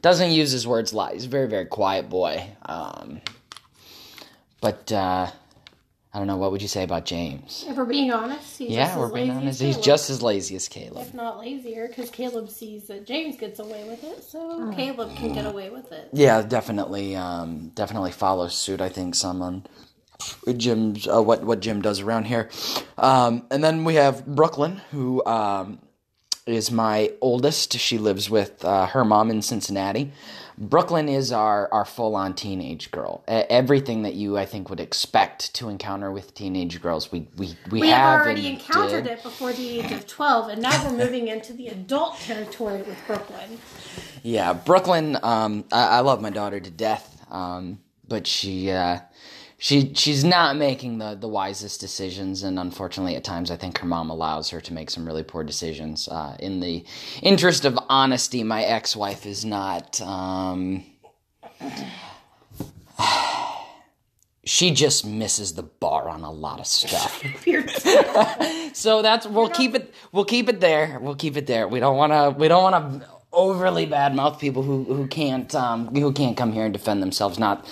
doesn't 0.00 0.30
use 0.30 0.50
his 0.50 0.66
words 0.66 0.92
a 0.92 0.96
lot. 0.96 1.12
He's 1.12 1.26
a 1.26 1.28
very 1.28 1.46
very 1.46 1.66
quiet 1.66 2.08
boy. 2.08 2.42
Um, 2.62 3.20
but 4.62 4.90
uh, 4.90 5.30
I 6.16 6.18
don't 6.18 6.28
know. 6.28 6.38
What 6.38 6.50
would 6.50 6.62
you 6.62 6.68
say 6.68 6.82
about 6.82 7.04
James? 7.04 7.66
If 7.68 7.76
we're 7.76 7.84
being 7.84 8.10
honest, 8.10 8.56
he's 8.58 8.70
yeah, 8.70 8.86
just 8.86 8.98
we're 8.98 9.06
as 9.08 9.12
being 9.12 9.28
lazy 9.28 9.36
honest. 9.38 9.60
as 9.60 9.76
He's 9.76 9.84
just 9.84 10.08
as 10.08 10.22
lazy 10.22 10.56
as 10.56 10.66
Caleb. 10.66 11.06
if 11.06 11.12
not 11.12 11.38
lazier, 11.38 11.88
because 11.88 12.08
Caleb 12.08 12.48
sees 12.48 12.86
that 12.86 13.06
James 13.06 13.36
gets 13.36 13.58
away 13.58 13.84
with 13.86 14.02
it, 14.02 14.24
so 14.24 14.38
Oh. 14.40 14.72
Caleb 14.74 15.14
can 15.14 15.34
get 15.34 15.44
away 15.44 15.68
with 15.68 15.92
it. 15.92 16.08
Yeah, 16.14 16.40
definitely. 16.40 17.14
Um, 17.16 17.70
definitely 17.74 18.12
follows 18.12 18.54
suit. 18.54 18.80
I 18.80 18.88
think 18.88 19.14
some 19.14 19.42
on 19.42 19.66
Jim's 20.56 21.06
uh, 21.06 21.22
what 21.22 21.44
what 21.44 21.60
Jim 21.60 21.82
does 21.82 22.00
around 22.00 22.24
here. 22.24 22.48
Um, 22.96 23.44
and 23.50 23.62
then 23.62 23.84
we 23.84 23.96
have 23.96 24.24
Brooklyn, 24.24 24.80
who 24.92 25.22
um, 25.26 25.80
is 26.46 26.70
my 26.70 27.12
oldest. 27.20 27.74
She 27.78 27.98
lives 27.98 28.30
with 28.30 28.64
uh, 28.64 28.86
her 28.86 29.04
mom 29.04 29.30
in 29.30 29.42
Cincinnati. 29.42 30.12
Brooklyn 30.58 31.08
is 31.08 31.32
our, 31.32 31.72
our 31.72 31.84
full 31.84 32.16
on 32.16 32.34
teenage 32.34 32.90
girl. 32.90 33.22
Everything 33.28 34.02
that 34.02 34.14
you 34.14 34.38
I 34.38 34.46
think 34.46 34.70
would 34.70 34.80
expect 34.80 35.54
to 35.56 35.68
encounter 35.68 36.10
with 36.10 36.34
teenage 36.34 36.80
girls, 36.80 37.12
we 37.12 37.28
we 37.36 37.56
we, 37.70 37.80
We 37.80 37.88
have 37.90 37.98
have 37.98 38.20
already 38.22 38.46
encountered 38.48 39.04
did. 39.04 39.18
it 39.18 39.22
before 39.22 39.52
the 39.52 39.80
age 39.80 39.92
of 39.92 40.06
12, 40.06 40.48
and 40.50 40.62
now 40.62 40.84
we're 40.84 40.96
moving 40.96 41.28
into 41.28 41.52
the 41.52 41.68
adult 41.68 42.18
territory 42.20 42.82
with 42.82 42.98
Brooklyn. 43.06 43.58
Yeah, 44.22 44.54
Brooklyn. 44.54 45.18
Um, 45.22 45.64
I, 45.70 45.98
I 45.98 46.00
love 46.00 46.22
my 46.22 46.30
daughter 46.30 46.58
to 46.58 46.70
death. 46.70 47.24
Um, 47.30 47.78
but 48.08 48.26
she, 48.26 48.70
uh, 48.70 49.00
she, 49.58 49.94
she's 49.94 50.22
not 50.24 50.56
making 50.56 50.98
the 50.98 51.14
the 51.14 51.28
wisest 51.28 51.80
decisions, 51.80 52.42
and 52.42 52.58
unfortunately, 52.58 53.16
at 53.16 53.24
times, 53.24 53.50
I 53.50 53.56
think 53.56 53.78
her 53.78 53.86
mom 53.86 54.10
allows 54.10 54.50
her 54.50 54.60
to 54.60 54.72
make 54.72 54.90
some 54.90 55.06
really 55.06 55.22
poor 55.22 55.44
decisions. 55.44 56.08
Uh, 56.08 56.36
in 56.40 56.60
the 56.60 56.84
interest 57.22 57.64
of 57.64 57.78
honesty, 57.88 58.44
my 58.44 58.62
ex 58.64 58.94
wife 58.94 59.24
is 59.24 59.44
not. 59.44 60.00
Um, 60.00 60.84
she 64.44 64.70
just 64.70 65.06
misses 65.06 65.54
the 65.54 65.62
bar 65.62 66.08
on 66.08 66.22
a 66.22 66.30
lot 66.30 66.60
of 66.60 66.66
stuff. 66.66 67.22
So 68.76 69.00
that's 69.00 69.26
we'll 69.26 69.48
keep 69.48 69.74
it 69.74 69.94
we'll 70.12 70.26
keep 70.26 70.50
it 70.50 70.60
there. 70.60 70.98
We'll 71.00 71.14
keep 71.14 71.38
it 71.38 71.46
there. 71.46 71.66
We 71.66 71.80
don't 71.80 71.96
want 71.96 72.12
to 72.12 72.38
we 72.38 72.46
don't 72.46 72.62
want 72.62 73.00
to 73.00 73.08
overly 73.32 73.86
badmouth 73.86 74.38
people 74.38 74.62
who 74.62 74.84
who 74.84 75.06
can't 75.06 75.52
um 75.54 75.88
who 75.94 76.12
can't 76.12 76.36
come 76.36 76.52
here 76.52 76.64
and 76.64 76.74
defend 76.74 77.02
themselves. 77.02 77.38
Not 77.38 77.66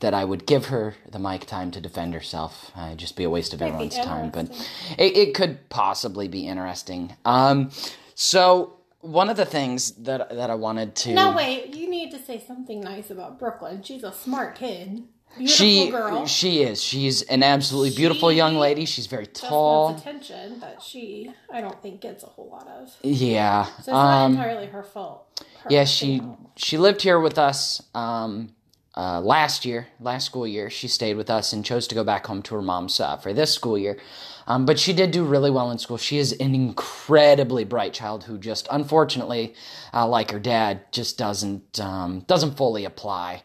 that 0.00 0.14
I 0.14 0.24
would 0.24 0.46
give 0.46 0.66
her 0.66 0.94
the 1.10 1.18
mic 1.18 1.46
time 1.46 1.70
to 1.72 1.80
defend 1.80 2.14
herself. 2.14 2.70
Uh, 2.76 2.86
it'd 2.88 2.98
just 2.98 3.16
be 3.16 3.24
a 3.24 3.30
waste 3.30 3.52
of 3.54 3.62
everyone's 3.62 3.96
time. 3.98 4.30
But 4.30 4.50
it, 4.98 5.16
it 5.16 5.34
could 5.34 5.68
possibly 5.68 6.28
be 6.28 6.46
interesting. 6.46 7.16
Um, 7.24 7.70
so 8.14 8.78
one 9.00 9.28
of 9.28 9.36
the 9.36 9.44
things 9.46 9.92
that 10.02 10.30
that 10.30 10.50
I 10.50 10.54
wanted 10.54 10.94
to 10.96 11.14
no, 11.14 11.34
wait, 11.36 11.74
you 11.74 11.88
need 11.88 12.10
to 12.12 12.18
say 12.18 12.42
something 12.44 12.80
nice 12.80 13.10
about 13.10 13.38
Brooklyn. 13.38 13.82
She's 13.82 14.02
a 14.04 14.12
smart 14.12 14.56
kid. 14.56 15.04
Beautiful 15.36 15.56
she 15.56 15.90
girl. 15.90 16.26
she 16.26 16.62
is 16.62 16.82
she's 16.82 17.20
an 17.22 17.42
absolutely 17.42 17.94
beautiful 17.94 18.30
She 18.30 18.36
young 18.36 18.56
lady. 18.56 18.86
She's 18.86 19.06
very 19.06 19.26
tall. 19.26 19.94
attention 19.94 20.60
that 20.60 20.80
she, 20.80 21.30
I 21.52 21.60
don't 21.60 21.80
think, 21.82 22.00
gets 22.00 22.24
a 22.24 22.26
whole 22.26 22.48
lot 22.48 22.66
of. 22.68 22.88
So 22.88 22.96
Yeah. 23.02 23.66
it's 23.78 23.86
not 23.86 24.24
Um, 24.24 24.32
entirely 24.32 24.66
her 24.68 24.82
fault. 24.82 25.26
Her, 25.62 25.68
Yeah, 25.70 25.84
she 25.84 26.22
she 26.56 26.78
lived 26.78 27.02
here 27.02 27.20
with 27.20 27.38
us 27.38 27.82
um, 27.94 28.54
uh, 28.96 29.20
last 29.20 29.64
year, 29.64 29.88
last 30.00 30.24
school 30.26 30.46
year. 30.46 30.70
She 30.70 30.88
stayed 30.88 31.16
with 31.16 31.28
us 31.30 31.52
and 31.52 31.64
chose 31.64 31.86
to 31.88 31.94
go 31.94 32.02
back 32.04 32.26
home 32.26 32.42
to 32.42 32.54
her 32.54 32.62
mom's 32.62 32.98
uh, 32.98 33.16
for 33.16 33.32
this 33.32 33.52
school 33.52 33.76
year. 33.76 33.98
Um, 34.46 34.64
but 34.64 34.78
she 34.78 34.92
did 34.92 35.10
do 35.10 35.24
really 35.24 35.50
well 35.50 35.70
in 35.70 35.78
school. 35.78 35.98
She 35.98 36.18
is 36.18 36.32
an 36.32 36.54
incredibly 36.54 37.64
bright 37.64 37.92
child 37.92 38.24
who 38.24 38.38
just, 38.38 38.68
unfortunately, 38.70 39.54
uh, 39.92 40.06
like 40.06 40.30
her 40.30 40.38
dad, 40.38 40.80
just 40.92 41.18
doesn't 41.18 41.80
um, 41.80 42.20
doesn't 42.28 42.56
fully 42.56 42.84
apply 42.84 43.42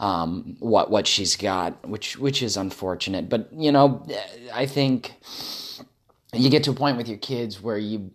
um, 0.00 0.56
what 0.58 0.90
what 0.90 1.06
she's 1.06 1.36
got, 1.36 1.88
which 1.88 2.18
which 2.18 2.42
is 2.42 2.56
unfortunate. 2.56 3.28
But 3.28 3.48
you 3.52 3.70
know, 3.70 4.04
I 4.52 4.66
think 4.66 5.14
you 6.34 6.50
get 6.50 6.64
to 6.64 6.70
a 6.72 6.74
point 6.74 6.96
with 6.96 7.08
your 7.08 7.18
kids 7.18 7.62
where 7.62 7.78
you 7.78 8.10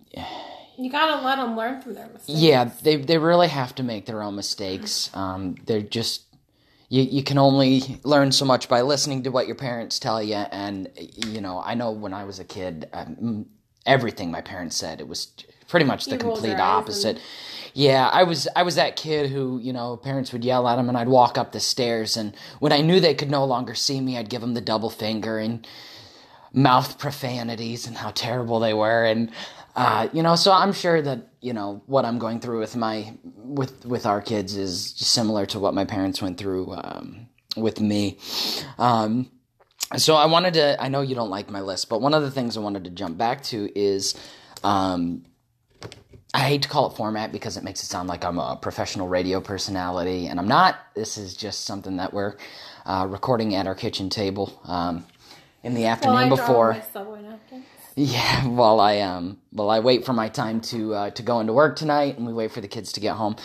You 0.78 0.92
gotta 0.92 1.26
let 1.26 1.38
them 1.38 1.56
learn 1.56 1.82
from 1.82 1.94
their 1.94 2.08
mistakes. 2.10 2.38
yeah, 2.40 2.66
they 2.84 2.98
they 2.98 3.18
really 3.18 3.48
have 3.48 3.74
to 3.76 3.84
make 3.84 4.06
their 4.08 4.22
own 4.22 4.36
mistakes. 4.36 5.10
Um, 5.14 5.56
they're 5.66 5.82
just 5.82 6.24
you 6.90 7.02
you 7.04 7.24
can 7.24 7.38
only 7.38 8.00
learn 8.04 8.32
so 8.32 8.46
much 8.46 8.70
by 8.70 8.82
listening 8.82 9.24
to 9.24 9.32
what 9.32 9.48
your 9.48 9.56
parents 9.56 10.00
tell 10.00 10.22
you. 10.22 10.36
And 10.36 10.90
you 10.96 11.42
know, 11.42 11.62
I 11.64 11.74
know 11.74 11.92
when 11.92 12.14
I 12.14 12.24
was 12.24 12.40
a 12.40 12.46
kid, 12.46 12.90
um, 12.94 13.48
everything 13.86 14.32
my 14.32 14.42
parents 14.42 14.76
said 14.76 15.00
it 15.00 15.08
was 15.08 15.32
pretty 15.68 15.86
much 15.86 16.06
the 16.06 16.12
You 16.12 16.18
complete 16.20 16.60
opposite. 16.60 17.20
Yeah, 17.74 18.08
I 18.08 18.24
was 18.24 18.48
I 18.56 18.64
was 18.64 18.76
that 18.76 18.96
kid 18.96 19.30
who 19.32 19.60
you 19.60 19.74
know 19.74 19.98
parents 19.98 20.32
would 20.32 20.46
yell 20.46 20.68
at 20.68 20.80
him, 20.80 20.90
and 20.90 20.98
I'd 20.98 21.10
walk 21.10 21.38
up 21.38 21.52
the 21.52 21.60
stairs, 21.60 22.18
and 22.18 22.36
when 22.60 22.72
I 22.72 22.82
knew 22.82 23.00
they 23.00 23.16
could 23.16 23.32
no 23.32 23.46
longer 23.46 23.76
see 23.76 24.00
me, 24.00 24.18
I'd 24.18 24.30
give 24.30 24.42
them 24.42 24.54
the 24.54 24.62
double 24.62 24.90
finger 24.90 25.40
and 25.40 25.68
mouth 26.54 26.98
profanities 26.98 27.86
and 27.86 27.98
how 27.98 28.12
terrible 28.12 28.62
they 28.62 28.74
were 28.74 29.04
and 29.04 29.30
uh, 29.76 30.08
you 30.14 30.24
know 30.24 30.36
so 30.36 30.52
i'm 30.52 30.74
sure 30.74 31.02
that 31.02 31.30
you 31.42 31.54
know 31.54 31.82
what 31.86 32.06
i'm 32.06 32.18
going 32.20 32.40
through 32.40 32.60
with 32.60 32.76
my 32.76 33.14
with 33.36 33.86
with 33.86 34.06
our 34.06 34.22
kids 34.22 34.56
is 34.56 34.94
similar 34.98 35.46
to 35.46 35.60
what 35.60 35.74
my 35.74 35.86
parents 35.86 36.22
went 36.22 36.38
through 36.38 36.74
um, 36.74 37.28
with 37.58 37.80
me 37.80 38.18
um, 38.78 39.30
so 39.98 40.16
i 40.16 40.26
wanted 40.26 40.54
to 40.54 40.82
i 40.82 40.88
know 40.88 41.02
you 41.02 41.16
don't 41.16 41.30
like 41.30 41.50
my 41.50 41.62
list 41.62 41.90
but 41.90 42.02
one 42.02 42.14
of 42.14 42.22
the 42.24 42.32
things 42.32 42.58
i 42.58 42.60
wanted 42.60 42.84
to 42.84 42.90
jump 42.90 43.18
back 43.18 43.44
to 43.44 43.70
is 43.78 44.16
um, 44.64 45.24
I 46.34 46.40
hate 46.40 46.64
to 46.64 46.68
call 46.68 46.88
it 46.92 46.98
format 46.98 47.32
because 47.32 47.56
it 47.56 47.64
makes 47.64 47.82
it 47.82 47.86
sound 47.86 48.10
like 48.10 48.26
I'm 48.26 48.40
a 48.40 48.58
professional 48.62 49.08
radio 49.08 49.40
personality, 49.40 50.28
and 50.28 50.38
I'm 50.38 50.50
not. 50.50 50.80
This 50.94 51.18
is 51.18 51.34
just 51.34 51.64
something 51.64 51.96
that 51.96 52.14
we're 52.14 52.36
uh, 52.86 53.08
recording 53.10 53.56
at 53.56 53.68
our 53.68 53.76
kitchen 53.76 54.10
table 54.10 54.60
um, 54.66 55.06
in 55.64 55.76
the 55.76 55.84
Well, 55.84 55.92
afternoon 55.92 56.28
draw 56.28 56.36
before. 56.36 56.74
My 57.98 58.04
subway 58.04 58.12
napkins. 58.12 58.46
Yeah, 58.46 58.48
while 58.56 58.80
I 58.80 59.00
um, 59.02 59.40
while 59.52 59.70
I 59.70 59.80
wait 59.80 60.06
for 60.06 60.14
my 60.14 60.30
time 60.30 60.62
to 60.62 60.94
uh, 60.94 61.10
to 61.12 61.24
go 61.24 61.40
into 61.40 61.54
work 61.54 61.76
tonight, 61.76 62.18
and 62.18 62.26
we 62.26 62.34
wait 62.34 62.52
for 62.52 62.62
the 62.62 62.68
kids 62.68 62.92
to 62.94 63.00
get 63.00 63.16
home. 63.16 63.36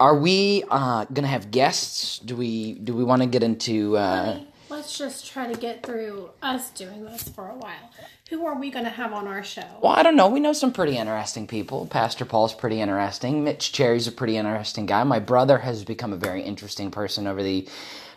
Are 0.00 0.18
we 0.18 0.64
uh, 0.70 1.06
gonna 1.12 1.28
have 1.28 1.50
guests? 1.50 2.18
Do 2.18 2.36
we 2.36 2.74
do 2.74 2.94
we 2.94 3.04
want 3.04 3.22
to 3.22 3.28
get 3.28 3.42
into? 3.42 3.96
Uh, 3.96 4.40
Let's 4.70 4.98
just 4.98 5.26
try 5.26 5.50
to 5.50 5.58
get 5.58 5.82
through 5.84 6.30
us 6.42 6.70
doing 6.70 7.04
this 7.04 7.22
for 7.28 7.48
a 7.48 7.54
while. 7.54 7.90
Who 8.30 8.46
are 8.46 8.58
we 8.58 8.70
going 8.70 8.84
to 8.84 8.90
have 8.90 9.14
on 9.14 9.26
our 9.26 9.42
show? 9.42 9.64
well, 9.82 9.92
I 9.92 10.02
don't 10.02 10.14
know. 10.14 10.28
We 10.28 10.40
know 10.40 10.52
some 10.52 10.72
pretty 10.74 10.98
interesting 10.98 11.46
people. 11.46 11.86
Pastor 11.86 12.26
Paul's 12.26 12.52
pretty 12.52 12.80
interesting. 12.80 13.42
Mitch 13.44 13.72
Cherry's 13.72 14.06
a 14.06 14.12
pretty 14.12 14.36
interesting 14.36 14.84
guy. 14.84 15.02
My 15.04 15.20
brother 15.20 15.58
has 15.58 15.84
become 15.84 16.12
a 16.12 16.16
very 16.16 16.42
interesting 16.42 16.90
person 16.90 17.26
over 17.26 17.42
the 17.42 17.66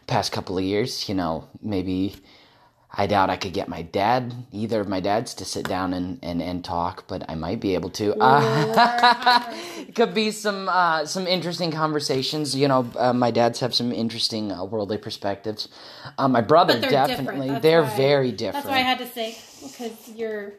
past 0.07 0.33
couple 0.33 0.57
of 0.57 0.63
years. 0.65 1.07
You 1.07 1.15
know, 1.15 1.47
maybe 1.61 2.15
I 2.93 3.07
doubt 3.07 3.29
I 3.29 3.37
could 3.37 3.53
get 3.53 3.69
my 3.69 3.83
dad, 3.83 4.33
either 4.51 4.81
of 4.81 4.87
my 4.89 4.99
dads, 4.99 5.33
to 5.35 5.45
sit 5.45 5.65
down 5.65 5.93
and, 5.93 6.19
and, 6.21 6.41
and 6.41 6.63
talk, 6.63 7.05
but 7.07 7.23
I 7.29 7.35
might 7.35 7.61
be 7.61 7.73
able 7.73 7.89
to. 7.91 8.13
Uh, 8.19 9.53
it 9.87 9.95
could 9.95 10.13
be 10.13 10.31
some 10.31 10.67
uh, 10.67 11.05
some 11.05 11.25
interesting 11.25 11.71
conversations. 11.71 12.53
You 12.53 12.67
know, 12.67 12.91
uh, 12.97 13.13
my 13.13 13.31
dads 13.31 13.61
have 13.61 13.73
some 13.73 13.93
interesting 13.93 14.51
uh, 14.51 14.65
worldly 14.65 14.97
perspectives. 14.97 15.69
Uh, 16.17 16.27
my 16.27 16.41
brother 16.41 16.81
definitely, 16.81 17.57
they're 17.59 17.83
why- 17.83 17.95
very 17.95 18.31
different. 18.33 18.65
That's 18.65 18.75
why 18.75 18.79
I 18.79 18.83
had 18.83 18.97
to 18.99 19.07
say 19.07 19.37
because 19.63 20.09
you're. 20.09 20.53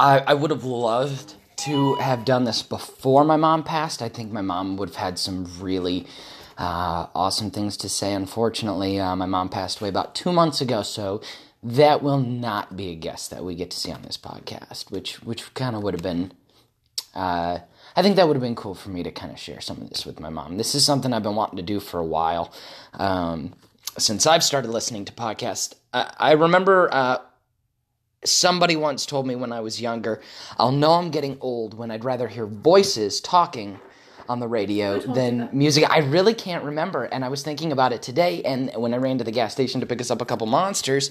I, 0.00 0.18
I 0.18 0.34
would 0.34 0.50
have 0.50 0.64
loved 0.64 1.34
to 1.58 1.94
have 1.96 2.24
done 2.24 2.44
this 2.44 2.62
before 2.62 3.24
my 3.24 3.36
mom 3.36 3.62
passed. 3.62 4.02
I 4.02 4.08
think 4.08 4.32
my 4.32 4.42
mom 4.42 4.76
would 4.78 4.88
have 4.88 4.96
had 4.96 5.18
some 5.18 5.46
really 5.60 6.06
uh, 6.56 7.06
awesome 7.14 7.50
things 7.50 7.76
to 7.78 7.88
say. 7.88 8.12
Unfortunately, 8.14 8.98
uh, 8.98 9.14
my 9.16 9.26
mom 9.26 9.48
passed 9.48 9.80
away 9.80 9.88
about 9.88 10.14
two 10.14 10.32
months 10.32 10.60
ago, 10.60 10.82
so 10.82 11.20
that 11.62 12.02
will 12.02 12.18
not 12.18 12.76
be 12.76 12.90
a 12.90 12.94
guest 12.94 13.30
that 13.30 13.44
we 13.44 13.54
get 13.54 13.70
to 13.70 13.78
see 13.78 13.92
on 13.92 14.02
this 14.02 14.16
podcast, 14.16 14.90
which 14.90 15.22
which 15.22 15.52
kind 15.54 15.74
of 15.74 15.82
would 15.82 15.94
have 15.94 16.02
been. 16.02 16.32
Uh, 17.14 17.58
I 17.96 18.02
think 18.02 18.16
that 18.16 18.28
would 18.28 18.36
have 18.36 18.42
been 18.42 18.54
cool 18.54 18.74
for 18.74 18.90
me 18.90 19.02
to 19.02 19.10
kind 19.10 19.32
of 19.32 19.38
share 19.38 19.60
some 19.60 19.78
of 19.78 19.88
this 19.88 20.06
with 20.06 20.20
my 20.20 20.28
mom. 20.28 20.56
This 20.56 20.74
is 20.74 20.84
something 20.84 21.12
I've 21.12 21.22
been 21.22 21.34
wanting 21.34 21.56
to 21.56 21.62
do 21.62 21.80
for 21.80 21.98
a 21.98 22.04
while. 22.04 22.52
Um, 22.94 23.54
since 23.96 24.26
I've 24.26 24.44
started 24.44 24.70
listening 24.70 25.04
to 25.06 25.12
podcasts, 25.12 25.74
I, 25.92 26.12
I 26.16 26.32
remember 26.32 26.88
uh, 26.92 27.18
somebody 28.24 28.76
once 28.76 29.06
told 29.06 29.26
me 29.26 29.34
when 29.34 29.52
I 29.52 29.60
was 29.60 29.80
younger, 29.80 30.20
I'll 30.58 30.70
know 30.70 30.92
I'm 30.92 31.10
getting 31.10 31.38
old 31.40 31.74
when 31.74 31.90
I'd 31.90 32.04
rather 32.04 32.28
hear 32.28 32.46
voices 32.46 33.20
talking 33.20 33.80
on 34.28 34.40
the 34.40 34.48
radio 34.48 34.98
than 35.00 35.48
music. 35.52 35.88
I 35.88 35.98
really 35.98 36.34
can't 36.34 36.64
remember. 36.64 37.04
And 37.04 37.24
I 37.24 37.28
was 37.28 37.42
thinking 37.42 37.72
about 37.72 37.92
it 37.92 38.02
today. 38.02 38.42
And 38.42 38.70
when 38.76 38.92
I 38.94 38.98
ran 38.98 39.18
to 39.18 39.24
the 39.24 39.32
gas 39.32 39.52
station 39.52 39.80
to 39.80 39.86
pick 39.86 40.00
us 40.00 40.10
up 40.10 40.20
a 40.20 40.24
couple 40.24 40.46
monsters, 40.46 41.10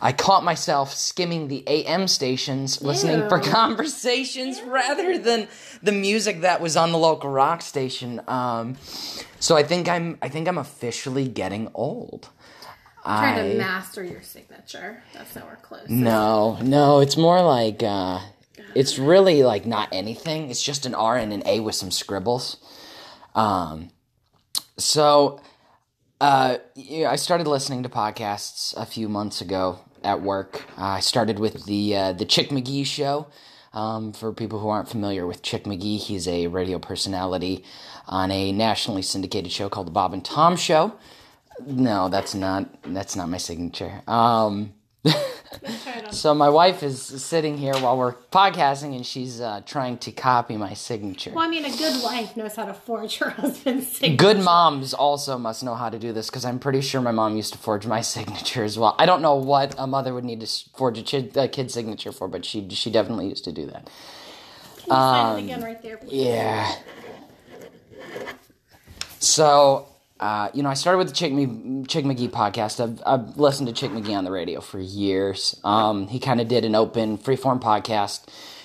I 0.00 0.12
caught 0.12 0.44
myself 0.44 0.92
skimming 0.94 1.48
the 1.48 1.62
AM 1.66 2.08
stations, 2.08 2.82
listening 2.82 3.28
for 3.28 3.38
Ew. 3.42 3.50
conversations 3.50 4.60
rather 4.62 5.18
than 5.18 5.48
the 5.82 5.92
music 5.92 6.40
that 6.42 6.60
was 6.60 6.76
on 6.76 6.92
the 6.92 6.98
local 6.98 7.30
rock 7.30 7.62
station. 7.62 8.20
Um, 8.28 8.76
so 9.40 9.56
I 9.56 9.62
think 9.62 9.88
I'm, 9.88 10.18
I 10.20 10.28
think 10.28 10.48
I'm 10.48 10.58
officially 10.58 11.28
getting 11.28 11.70
old. 11.74 12.28
Trying 13.02 13.38
I- 13.38 13.48
to 13.52 13.58
master 13.58 14.02
your 14.02 14.22
signature. 14.22 15.02
That's 15.12 15.36
nowhere 15.36 15.58
close. 15.62 15.88
no, 15.88 16.58
no, 16.62 17.00
it's 17.00 17.18
more 17.18 17.42
like 17.42 17.82
uh 17.82 18.20
It's 18.74 18.98
really 18.98 19.42
like 19.42 19.66
not 19.66 19.88
anything. 19.92 20.50
It's 20.50 20.62
just 20.62 20.86
an 20.86 20.94
R 20.94 21.16
and 21.16 21.32
an 21.32 21.42
A 21.46 21.60
with 21.60 21.74
some 21.74 21.90
scribbles. 21.90 22.56
Um, 23.34 23.90
so 24.76 25.40
uh, 26.20 26.58
yeah, 26.74 27.10
I 27.10 27.16
started 27.16 27.46
listening 27.46 27.82
to 27.82 27.88
podcasts 27.88 28.76
a 28.76 28.86
few 28.86 29.08
months 29.08 29.40
ago 29.40 29.80
at 30.02 30.22
work. 30.22 30.64
Uh, 30.78 30.84
I 30.84 31.00
started 31.00 31.38
with 31.38 31.66
the 31.66 31.96
uh, 31.96 32.12
the 32.12 32.24
Chick 32.24 32.50
McGee 32.50 32.86
show. 32.86 33.26
Um, 33.72 34.12
for 34.12 34.32
people 34.32 34.60
who 34.60 34.68
aren't 34.68 34.88
familiar 34.88 35.26
with 35.26 35.42
Chick 35.42 35.64
McGee, 35.64 35.98
he's 35.98 36.28
a 36.28 36.46
radio 36.46 36.78
personality 36.78 37.64
on 38.06 38.30
a 38.30 38.52
nationally 38.52 39.02
syndicated 39.02 39.50
show 39.50 39.68
called 39.68 39.88
the 39.88 39.90
Bob 39.90 40.14
and 40.14 40.24
Tom 40.24 40.56
Show. 40.56 40.94
No, 41.66 42.08
that's 42.08 42.34
not 42.34 42.68
that's 42.84 43.16
not 43.16 43.28
my 43.28 43.36
signature. 43.36 44.02
Um, 44.06 44.74
Let's 45.62 45.82
try 45.82 45.92
it 45.94 46.04
on. 46.06 46.12
so 46.12 46.34
my 46.34 46.48
wife 46.48 46.82
is 46.82 47.02
sitting 47.02 47.56
here 47.56 47.74
while 47.74 47.96
we're 47.96 48.14
podcasting, 48.32 48.94
and 48.94 49.04
she's 49.04 49.40
uh, 49.40 49.62
trying 49.66 49.98
to 49.98 50.12
copy 50.12 50.56
my 50.56 50.74
signature. 50.74 51.32
Well, 51.32 51.44
I 51.44 51.48
mean, 51.48 51.64
a 51.64 51.76
good 51.76 52.02
wife 52.02 52.36
knows 52.36 52.56
how 52.56 52.64
to 52.64 52.74
forge 52.74 53.18
her 53.18 53.30
husband's 53.40 53.96
signature. 53.96 54.16
Good 54.16 54.44
moms 54.44 54.94
also 54.94 55.38
must 55.38 55.62
know 55.64 55.74
how 55.74 55.90
to 55.90 55.98
do 55.98 56.12
this 56.12 56.28
because 56.28 56.44
I'm 56.44 56.58
pretty 56.58 56.80
sure 56.80 57.00
my 57.00 57.12
mom 57.12 57.36
used 57.36 57.52
to 57.52 57.58
forge 57.58 57.86
my 57.86 58.00
signature 58.14 58.64
as 58.64 58.78
well. 58.78 58.94
I 58.98 59.06
don't 59.06 59.22
know 59.22 59.36
what 59.36 59.74
a 59.78 59.86
mother 59.86 60.14
would 60.14 60.24
need 60.24 60.40
to 60.40 60.46
forge 60.76 60.98
a, 60.98 61.02
kid, 61.02 61.36
a 61.36 61.48
kid's 61.48 61.74
signature 61.74 62.12
for, 62.12 62.28
but 62.28 62.44
she 62.44 62.68
she 62.70 62.90
definitely 62.90 63.28
used 63.28 63.44
to 63.44 63.52
do 63.52 63.66
that. 63.66 63.88
Can 64.76 64.84
you 64.86 64.92
sign 64.92 65.26
um, 65.26 65.38
it 65.38 65.44
again 65.44 65.62
right 65.62 65.82
there, 65.82 65.96
please? 65.96 66.12
Yeah. 66.12 66.74
So, 69.18 69.88
uh, 70.20 70.48
you 70.54 70.62
know, 70.62 70.68
I 70.68 70.74
started 70.74 70.98
with 70.98 71.08
the 71.08 71.14
Chick, 71.14 71.32
Me- 71.32 71.84
Chick 71.86 72.04
McGee 72.04 72.30
podcast. 72.30 72.80
I've, 72.82 73.02
I've 73.04 73.36
listened 73.36 73.68
to 73.68 73.74
Chick 73.74 73.90
McGee 73.90 74.16
on 74.16 74.24
the 74.24 74.30
radio 74.30 74.60
for 74.60 74.78
years. 74.78 75.58
Um, 75.64 76.06
he 76.08 76.18
kind 76.20 76.40
of 76.40 76.48
did 76.48 76.64
an 76.64 76.74
open, 76.74 77.18
freeform 77.18 77.60
podcast. 77.60 78.22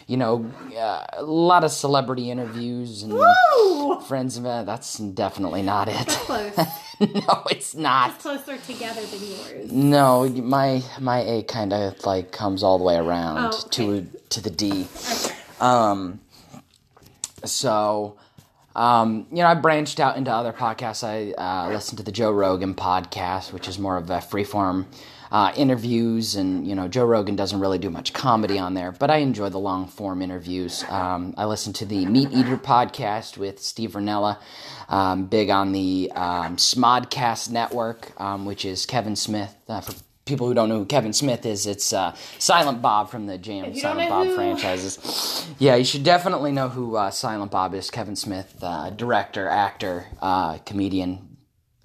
You 0.07 0.17
know, 0.17 0.51
uh, 0.75 1.05
a 1.13 1.23
lot 1.23 1.63
of 1.63 1.69
celebrity 1.71 2.31
interviews 2.31 3.03
and 3.03 3.13
Woo! 3.13 3.99
friends 4.01 4.37
of 4.37 4.45
it. 4.45 4.65
That's 4.65 4.97
definitely 4.97 5.61
not 5.61 5.87
it. 5.87 6.07
Close. 6.07 6.57
no, 6.99 7.43
it's 7.51 7.75
not. 7.75 8.15
It's 8.15 8.23
closer 8.23 8.57
together 8.57 9.05
than 9.05 9.19
yours. 9.21 9.71
No, 9.71 10.27
my 10.27 10.81
my 10.99 11.19
A 11.19 11.43
kind 11.43 11.73
of 11.73 12.03
like 12.07 12.31
comes 12.31 12.63
all 12.63 12.79
the 12.79 12.83
way 12.83 12.95
around 12.95 13.53
Oh, 13.53 13.67
to 13.71 14.07
to 14.29 14.41
the 14.41 14.49
D. 14.49 14.87
Okay. 15.05 15.35
Um, 15.59 16.21
so, 17.45 18.17
um, 18.75 19.27
you 19.31 19.37
know, 19.37 19.47
I 19.47 19.55
branched 19.55 19.99
out 19.99 20.17
into 20.17 20.31
other 20.31 20.53
podcasts. 20.53 21.03
I 21.03 21.33
uh, 21.33 21.69
listened 21.69 21.97
to 21.97 22.03
the 22.03 22.11
Joe 22.11 22.31
Rogan 22.31 22.75
podcast, 22.75 23.51
which 23.51 23.67
is 23.67 23.79
more 23.79 23.97
of 23.97 24.09
a 24.09 24.17
freeform 24.17 24.85
uh, 25.31 25.51
interviews, 25.55 26.35
and 26.35 26.67
you 26.67 26.75
know, 26.75 26.87
Joe 26.87 27.05
Rogan 27.05 27.35
doesn't 27.35 27.59
really 27.59 27.77
do 27.77 27.89
much 27.89 28.13
comedy 28.13 28.57
on 28.57 28.73
there, 28.73 28.91
but 28.91 29.11
I 29.11 29.17
enjoy 29.17 29.49
the 29.49 29.59
long 29.59 29.87
form 29.87 30.21
interviews. 30.21 30.83
Um, 30.89 31.33
I 31.37 31.45
listened 31.45 31.75
to 31.75 31.85
the 31.85 32.05
Meat 32.05 32.31
Eater 32.31 32.57
podcast 32.57 33.37
with 33.37 33.59
Steve 33.59 33.91
Rinella, 33.91 34.39
um, 34.87 35.25
big 35.25 35.49
on 35.49 35.71
the 35.71 36.11
um, 36.15 36.57
Smodcast 36.57 37.51
network, 37.51 38.19
um, 38.19 38.45
which 38.45 38.65
is 38.65 38.85
Kevin 38.85 39.15
Smith. 39.15 39.55
Uh, 39.67 39.81
people 40.29 40.47
who 40.47 40.53
don't 40.53 40.69
know 40.69 40.77
who 40.79 40.85
Kevin 40.85 41.11
Smith 41.11 41.45
is, 41.45 41.65
it's 41.65 41.91
uh, 41.91 42.15
Silent 42.37 42.81
Bob 42.81 43.09
from 43.09 43.25
the 43.25 43.37
Jam 43.37 43.65
If 43.65 43.75
you 43.75 43.81
don't 43.81 43.91
Silent 43.95 44.09
Bob 44.09 44.27
who- 44.27 44.35
franchises. 44.35 45.47
Yeah, 45.59 45.75
you 45.75 45.83
should 45.83 46.03
definitely 46.03 46.51
know 46.53 46.69
who 46.69 46.95
uh, 46.95 47.11
Silent 47.11 47.51
Bob 47.51 47.73
is. 47.73 47.89
Kevin 47.91 48.15
Smith, 48.15 48.55
uh, 48.61 48.91
director, 48.91 49.49
actor, 49.49 50.05
uh, 50.21 50.59
comedian, 50.59 51.37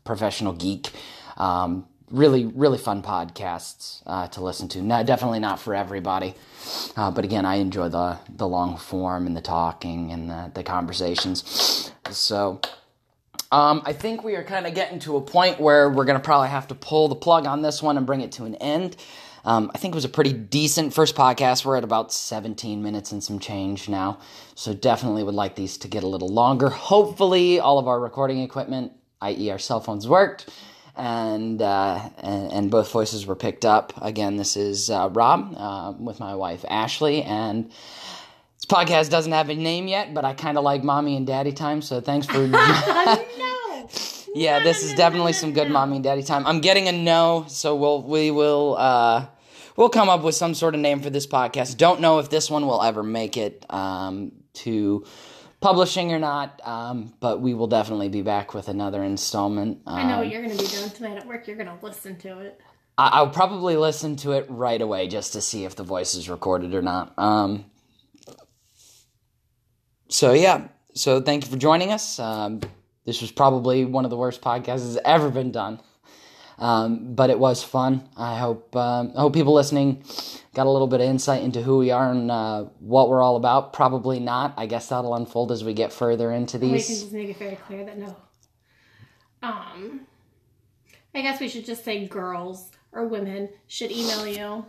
professional 0.04 0.52
geek. 0.52 0.90
Um, 1.36 1.86
really, 2.10 2.44
really 2.44 2.78
fun 2.78 3.02
podcasts 3.02 4.02
uh, 4.06 4.28
to 4.28 4.44
listen 4.44 4.68
to. 4.68 4.82
No, 4.82 5.02
definitely 5.02 5.40
not 5.40 5.58
for 5.58 5.74
everybody, 5.74 6.34
uh, 6.96 7.10
but 7.10 7.24
again, 7.24 7.44
I 7.44 7.56
enjoy 7.56 7.88
the 7.88 8.18
the 8.28 8.46
long 8.46 8.76
form 8.76 9.26
and 9.26 9.36
the 9.36 9.40
talking 9.40 10.12
and 10.12 10.30
the, 10.30 10.52
the 10.54 10.62
conversations. 10.62 11.90
So. 12.10 12.60
Um, 13.54 13.82
I 13.84 13.92
think 13.92 14.24
we 14.24 14.34
are 14.34 14.42
kind 14.42 14.66
of 14.66 14.74
getting 14.74 14.98
to 15.00 15.16
a 15.16 15.20
point 15.20 15.60
where 15.60 15.88
we're 15.88 16.04
going 16.04 16.18
to 16.18 16.24
probably 16.24 16.48
have 16.48 16.66
to 16.68 16.74
pull 16.74 17.06
the 17.06 17.14
plug 17.14 17.46
on 17.46 17.62
this 17.62 17.80
one 17.80 17.96
and 17.96 18.04
bring 18.04 18.20
it 18.20 18.32
to 18.32 18.46
an 18.46 18.56
end. 18.56 18.96
Um, 19.44 19.70
I 19.72 19.78
think 19.78 19.92
it 19.92 19.94
was 19.94 20.04
a 20.04 20.08
pretty 20.08 20.32
decent 20.32 20.92
first 20.92 21.14
podcast. 21.14 21.64
We're 21.64 21.76
at 21.76 21.84
about 21.84 22.12
17 22.12 22.82
minutes 22.82 23.12
and 23.12 23.22
some 23.22 23.38
change 23.38 23.88
now. 23.88 24.18
So 24.56 24.74
definitely 24.74 25.22
would 25.22 25.36
like 25.36 25.54
these 25.54 25.78
to 25.78 25.88
get 25.88 26.02
a 26.02 26.08
little 26.08 26.30
longer. 26.30 26.68
Hopefully, 26.68 27.60
all 27.60 27.78
of 27.78 27.86
our 27.86 28.00
recording 28.00 28.40
equipment, 28.40 28.90
i.e., 29.20 29.50
our 29.52 29.60
cell 29.60 29.80
phones, 29.80 30.08
worked. 30.08 30.50
And, 30.96 31.62
uh, 31.62 32.08
and 32.18 32.52
and 32.52 32.70
both 32.72 32.90
voices 32.90 33.24
were 33.24 33.36
picked 33.36 33.64
up. 33.64 33.92
Again, 34.02 34.36
this 34.36 34.56
is 34.56 34.90
uh, 34.90 35.10
Rob 35.12 35.54
uh, 35.56 35.92
with 35.96 36.18
my 36.18 36.34
wife 36.34 36.64
Ashley, 36.68 37.22
and 37.22 37.66
this 37.66 38.66
podcast 38.68 39.10
doesn't 39.10 39.32
have 39.32 39.48
a 39.48 39.54
name 39.54 39.88
yet, 39.88 40.12
but 40.14 40.24
I 40.24 40.34
kind 40.34 40.56
of 40.56 40.64
like 40.64 40.82
mommy 40.84 41.16
and 41.16 41.26
daddy 41.26 41.52
time. 41.52 41.82
So 41.82 42.00
thanks 42.00 42.26
for. 42.26 42.48
yeah, 44.34 44.58
this 44.60 44.82
is 44.82 44.94
definitely 44.94 45.32
some 45.32 45.52
good 45.52 45.70
mommy 45.70 45.96
and 45.96 46.04
daddy 46.04 46.22
time. 46.22 46.46
I'm 46.46 46.60
getting 46.60 46.88
a 46.88 46.92
no, 46.92 47.44
so 47.48 47.74
we'll 47.76 48.02
we 48.02 48.30
will 48.30 48.76
uh 48.78 49.26
we'll 49.76 49.88
come 49.88 50.08
up 50.08 50.22
with 50.22 50.34
some 50.34 50.54
sort 50.54 50.74
of 50.74 50.80
name 50.80 51.00
for 51.00 51.10
this 51.10 51.26
podcast. 51.26 51.76
Don't 51.76 52.00
know 52.00 52.18
if 52.18 52.30
this 52.30 52.50
one 52.50 52.66
will 52.66 52.82
ever 52.82 53.02
make 53.02 53.36
it 53.36 53.64
um 53.70 54.32
to 54.54 55.04
publishing 55.60 56.12
or 56.12 56.18
not, 56.18 56.60
um, 56.66 57.14
but 57.20 57.40
we 57.40 57.54
will 57.54 57.66
definitely 57.66 58.08
be 58.10 58.20
back 58.22 58.52
with 58.52 58.68
another 58.68 59.02
installment. 59.02 59.80
Um, 59.86 59.96
I 59.98 60.02
know 60.10 60.18
what 60.18 60.28
you're 60.28 60.42
going 60.42 60.56
to 60.56 60.62
be 60.62 60.68
doing 60.70 60.90
tonight 60.90 61.16
at 61.16 61.26
work. 61.26 61.46
You're 61.46 61.56
going 61.56 61.68
to 61.78 61.84
listen 61.84 62.18
to 62.18 62.40
it. 62.40 62.60
I- 62.98 63.08
I'll 63.14 63.30
probably 63.30 63.76
listen 63.76 64.16
to 64.16 64.32
it 64.32 64.44
right 64.50 64.80
away 64.80 65.08
just 65.08 65.32
to 65.32 65.40
see 65.40 65.64
if 65.64 65.74
the 65.74 65.82
voice 65.82 66.14
is 66.14 66.28
recorded 66.28 66.74
or 66.74 66.82
not. 66.82 67.14
Um, 67.18 67.64
so 70.08 70.32
yeah, 70.32 70.68
so 70.94 71.20
thank 71.22 71.44
you 71.44 71.50
for 71.50 71.56
joining 71.56 71.90
us. 71.92 72.18
This 73.04 73.20
was 73.20 73.30
probably 73.30 73.84
one 73.84 74.04
of 74.04 74.10
the 74.10 74.16
worst 74.16 74.40
podcasts 74.40 74.92
that's 74.92 74.98
ever 75.04 75.30
been 75.30 75.52
done, 75.52 75.80
um, 76.58 77.14
but 77.14 77.28
it 77.30 77.38
was 77.38 77.62
fun. 77.62 78.08
I 78.16 78.38
hope 78.38 78.74
um, 78.74 79.12
I 79.16 79.20
hope 79.20 79.34
people 79.34 79.52
listening 79.52 80.04
got 80.54 80.66
a 80.66 80.70
little 80.70 80.86
bit 80.86 81.00
of 81.00 81.08
insight 81.08 81.42
into 81.42 81.60
who 81.62 81.78
we 81.78 81.90
are 81.90 82.10
and 82.10 82.30
uh, 82.30 82.64
what 82.78 83.08
we're 83.08 83.20
all 83.22 83.36
about. 83.36 83.72
Probably 83.72 84.20
not. 84.20 84.54
I 84.56 84.66
guess 84.66 84.88
that'll 84.88 85.14
unfold 85.14 85.52
as 85.52 85.62
we 85.62 85.74
get 85.74 85.92
further 85.92 86.32
into 86.32 86.58
these. 86.58 86.70
We 86.70 86.94
can 86.94 87.02
just 87.02 87.12
make 87.12 87.28
it 87.28 87.36
very 87.36 87.56
clear 87.56 87.84
that 87.84 87.98
no. 87.98 88.16
Um, 89.42 90.06
I 91.14 91.20
guess 91.20 91.40
we 91.40 91.48
should 91.48 91.66
just 91.66 91.84
say 91.84 92.06
girls 92.06 92.70
or 92.92 93.06
women 93.06 93.50
should 93.66 93.92
email 93.92 94.26
you. 94.26 94.64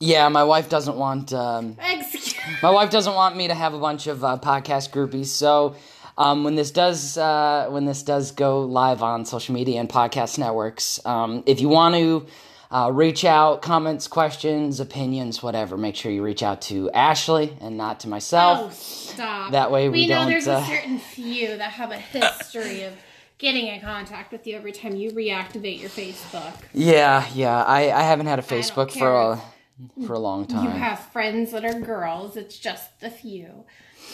Yeah, 0.00 0.28
my 0.30 0.42
wife 0.42 0.68
doesn't 0.68 0.96
want. 0.96 1.32
Um, 1.32 1.76
Excuse. 1.80 2.34
My 2.60 2.70
wife 2.70 2.90
doesn't 2.90 3.14
want 3.14 3.36
me 3.36 3.46
to 3.46 3.54
have 3.54 3.72
a 3.72 3.78
bunch 3.78 4.08
of 4.08 4.24
uh, 4.24 4.36
podcast 4.42 4.90
groupies, 4.90 5.26
so 5.26 5.76
um, 6.18 6.44
when 6.44 6.54
this 6.54 6.70
does 6.70 7.16
uh, 7.16 7.68
when 7.70 7.84
this 7.84 8.02
does 8.02 8.32
go 8.32 8.62
live 8.62 9.02
on 9.02 9.24
social 9.24 9.54
media 9.54 9.80
and 9.80 9.88
podcast 9.88 10.38
networks, 10.38 11.04
um, 11.06 11.42
if 11.46 11.60
you 11.60 11.68
want 11.68 11.94
to 11.94 12.26
uh, 12.70 12.90
reach 12.90 13.24
out, 13.24 13.60
comments, 13.62 14.08
questions, 14.08 14.80
opinions, 14.80 15.42
whatever, 15.42 15.76
make 15.76 15.94
sure 15.94 16.10
you 16.10 16.22
reach 16.22 16.42
out 16.42 16.62
to 16.62 16.90
Ashley 16.92 17.56
and 17.60 17.76
not 17.76 18.00
to 18.00 18.08
myself. 18.08 18.60
Oh, 18.62 18.70
stop. 18.70 19.52
That 19.52 19.70
way 19.70 19.88
we 19.88 20.06
know 20.06 20.20
don't, 20.20 20.30
there's 20.30 20.48
uh, 20.48 20.62
a 20.62 20.66
certain 20.66 20.98
few 20.98 21.48
that 21.56 21.72
have 21.72 21.90
a 21.90 21.98
history 21.98 22.84
of 22.84 22.94
getting 23.38 23.66
in 23.66 23.80
contact 23.80 24.32
with 24.32 24.46
you 24.46 24.56
every 24.56 24.72
time 24.72 24.96
you 24.96 25.10
reactivate 25.10 25.80
your 25.80 25.90
Facebook. 25.90 26.54
Yeah, 26.72 27.26
yeah, 27.34 27.62
I, 27.64 27.90
I 27.90 28.02
haven't 28.02 28.26
had 28.26 28.38
a 28.38 28.42
Facebook 28.42 28.90
for 28.92 29.12
a 29.12 29.42
for 30.06 30.12
a 30.14 30.18
long 30.18 30.46
time. 30.46 30.64
You 30.64 30.70
have 30.70 30.98
friends 30.98 31.52
that 31.52 31.64
are 31.64 31.78
girls. 31.78 32.36
It's 32.36 32.58
just 32.58 33.00
the 33.00 33.10
few 33.10 33.64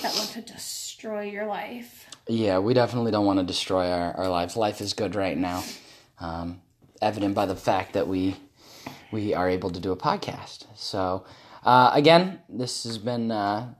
that 0.03 0.15
want 0.15 0.31
to 0.31 0.43
destroy 0.43 1.23
your 1.23 1.47
life. 1.47 2.07
Yeah, 2.29 2.59
we 2.59 2.75
definitely 2.75 3.11
don't 3.11 3.27
want 3.27 3.39
to 3.39 3.45
destroy 3.45 3.91
our, 3.91 4.17
our 4.17 4.29
lives. 4.29 4.57
Life 4.57 4.81
is 4.81 4.93
good 4.93 5.15
right 5.15 5.37
now, 5.37 5.65
um, 6.21 6.61
evident 7.01 7.35
by 7.35 7.47
the 7.47 7.57
fact 7.57 7.95
that 7.95 8.07
we 8.07 8.37
we 9.11 9.35
are 9.35 9.49
able 9.49 9.71
to 9.71 9.81
do 9.81 9.93
a 9.93 9.97
podcast. 9.97 10.67
So, 10.77 11.25
uh, 11.65 11.91
again, 11.95 12.41
this 12.49 12.85
has 12.85 12.99
been 12.99 13.31
uh, 13.31 13.73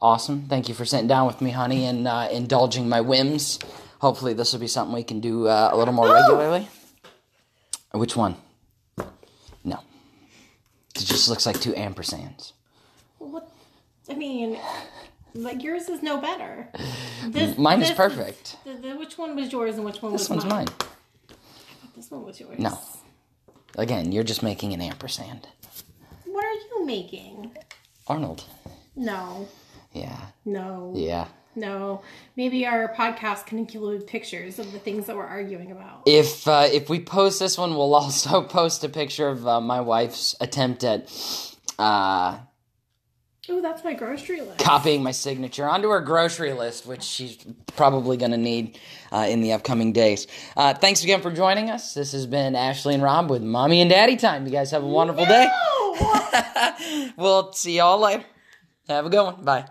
awesome. 0.00 0.46
Thank 0.48 0.68
you 0.68 0.74
for 0.74 0.84
sitting 0.84 1.08
down 1.08 1.26
with 1.26 1.40
me, 1.40 1.50
honey, 1.50 1.84
and 1.84 2.06
uh, 2.06 2.28
indulging 2.30 2.88
my 2.88 3.00
whims. 3.00 3.58
Hopefully, 4.00 4.34
this 4.34 4.52
will 4.52 4.60
be 4.60 4.68
something 4.68 4.94
we 4.94 5.02
can 5.02 5.20
do 5.20 5.48
uh, 5.48 5.70
a 5.72 5.76
little 5.76 5.94
more 5.94 6.12
regularly. 6.12 6.68
Which 7.92 8.14
one? 8.14 8.36
No, 9.64 9.80
it 10.94 11.00
just 11.00 11.28
looks 11.28 11.46
like 11.46 11.60
two 11.60 11.72
ampersands. 11.72 12.52
What? 13.18 13.50
I 14.08 14.14
mean, 14.14 14.58
like 15.38 15.62
yours 15.62 15.88
is 15.88 16.02
no 16.02 16.18
better. 16.18 16.68
This, 17.26 17.58
Mine 17.58 17.82
is 17.82 17.88
this 17.88 17.96
perfect. 17.96 18.56
the, 18.64 18.74
the, 18.74 18.96
which 18.96 19.18
one 19.18 19.34
was 19.36 19.52
yours 19.52 19.74
and 19.74 19.84
which 19.84 20.00
one 20.00 20.12
This 20.12 20.30
was 20.30 20.38
one's 20.38 20.44
mine. 20.46 20.68
This 21.96 22.10
one 22.10 22.24
was 22.24 22.40
yours. 22.40 22.58
No. 22.58 22.78
Again, 23.76 24.12
you're 24.12 24.24
just 24.24 24.42
making 24.42 24.72
an 24.72 24.80
ampersand. 24.80 25.46
What 26.24 26.44
are 26.44 26.54
you 26.54 26.86
making? 26.86 27.56
Arnold. 28.06 28.44
No. 28.96 29.48
Yeah. 29.92 30.18
No. 30.44 30.92
Yeah. 30.96 31.26
No. 31.54 32.02
Maybe 32.36 32.66
our 32.66 32.94
podcast 32.94 33.46
can 33.46 33.58
include 33.58 34.06
pictures 34.06 34.58
of 34.58 34.72
the 34.72 34.78
things 34.78 35.06
that 35.06 35.16
we're 35.16 35.26
arguing 35.26 35.72
about. 35.72 36.02
If 36.06 36.46
uh, 36.48 36.68
if 36.72 36.88
we 36.88 37.00
post 37.00 37.40
this 37.40 37.58
one, 37.58 37.74
we'll 37.74 37.94
also 38.02 38.42
post 38.42 38.84
a 38.84 38.88
picture 38.88 39.28
of 39.28 39.46
uh, 39.46 39.60
my 39.60 39.80
wife's 39.80 40.34
attempt 40.40 40.84
at 40.84 41.10
uh, 41.78 42.38
Oh, 43.50 43.60
that's 43.62 43.82
my 43.82 43.94
grocery 43.94 44.40
list. 44.40 44.58
copying 44.58 45.02
my 45.02 45.10
signature 45.10 45.66
onto 45.66 45.88
her 45.88 46.00
grocery 46.00 46.52
list, 46.52 46.86
which 46.86 47.02
she's 47.02 47.38
probably 47.76 48.16
going 48.16 48.32
to 48.32 48.36
need 48.36 48.78
uh, 49.10 49.26
in 49.28 49.40
the 49.40 49.52
upcoming 49.52 49.92
days. 49.92 50.26
Uh, 50.56 50.74
thanks 50.74 51.02
again 51.02 51.22
for 51.22 51.30
joining 51.30 51.70
us. 51.70 51.94
This 51.94 52.12
has 52.12 52.26
been 52.26 52.54
Ashley 52.54 52.94
and 52.94 53.02
Rob 53.02 53.30
with 53.30 53.42
Mommy 53.42 53.80
and 53.80 53.88
Daddy 53.88 54.16
Time. 54.16 54.44
You 54.44 54.52
guys 54.52 54.70
have 54.72 54.82
a 54.82 54.86
wonderful 54.86 55.24
day. 55.24 55.48
We'll 57.16 57.52
see 57.52 57.76
y'all 57.78 57.98
later. 57.98 58.24
Have 58.88 59.06
a 59.06 59.10
good 59.10 59.22
one. 59.24 59.44
Bye. 59.44 59.64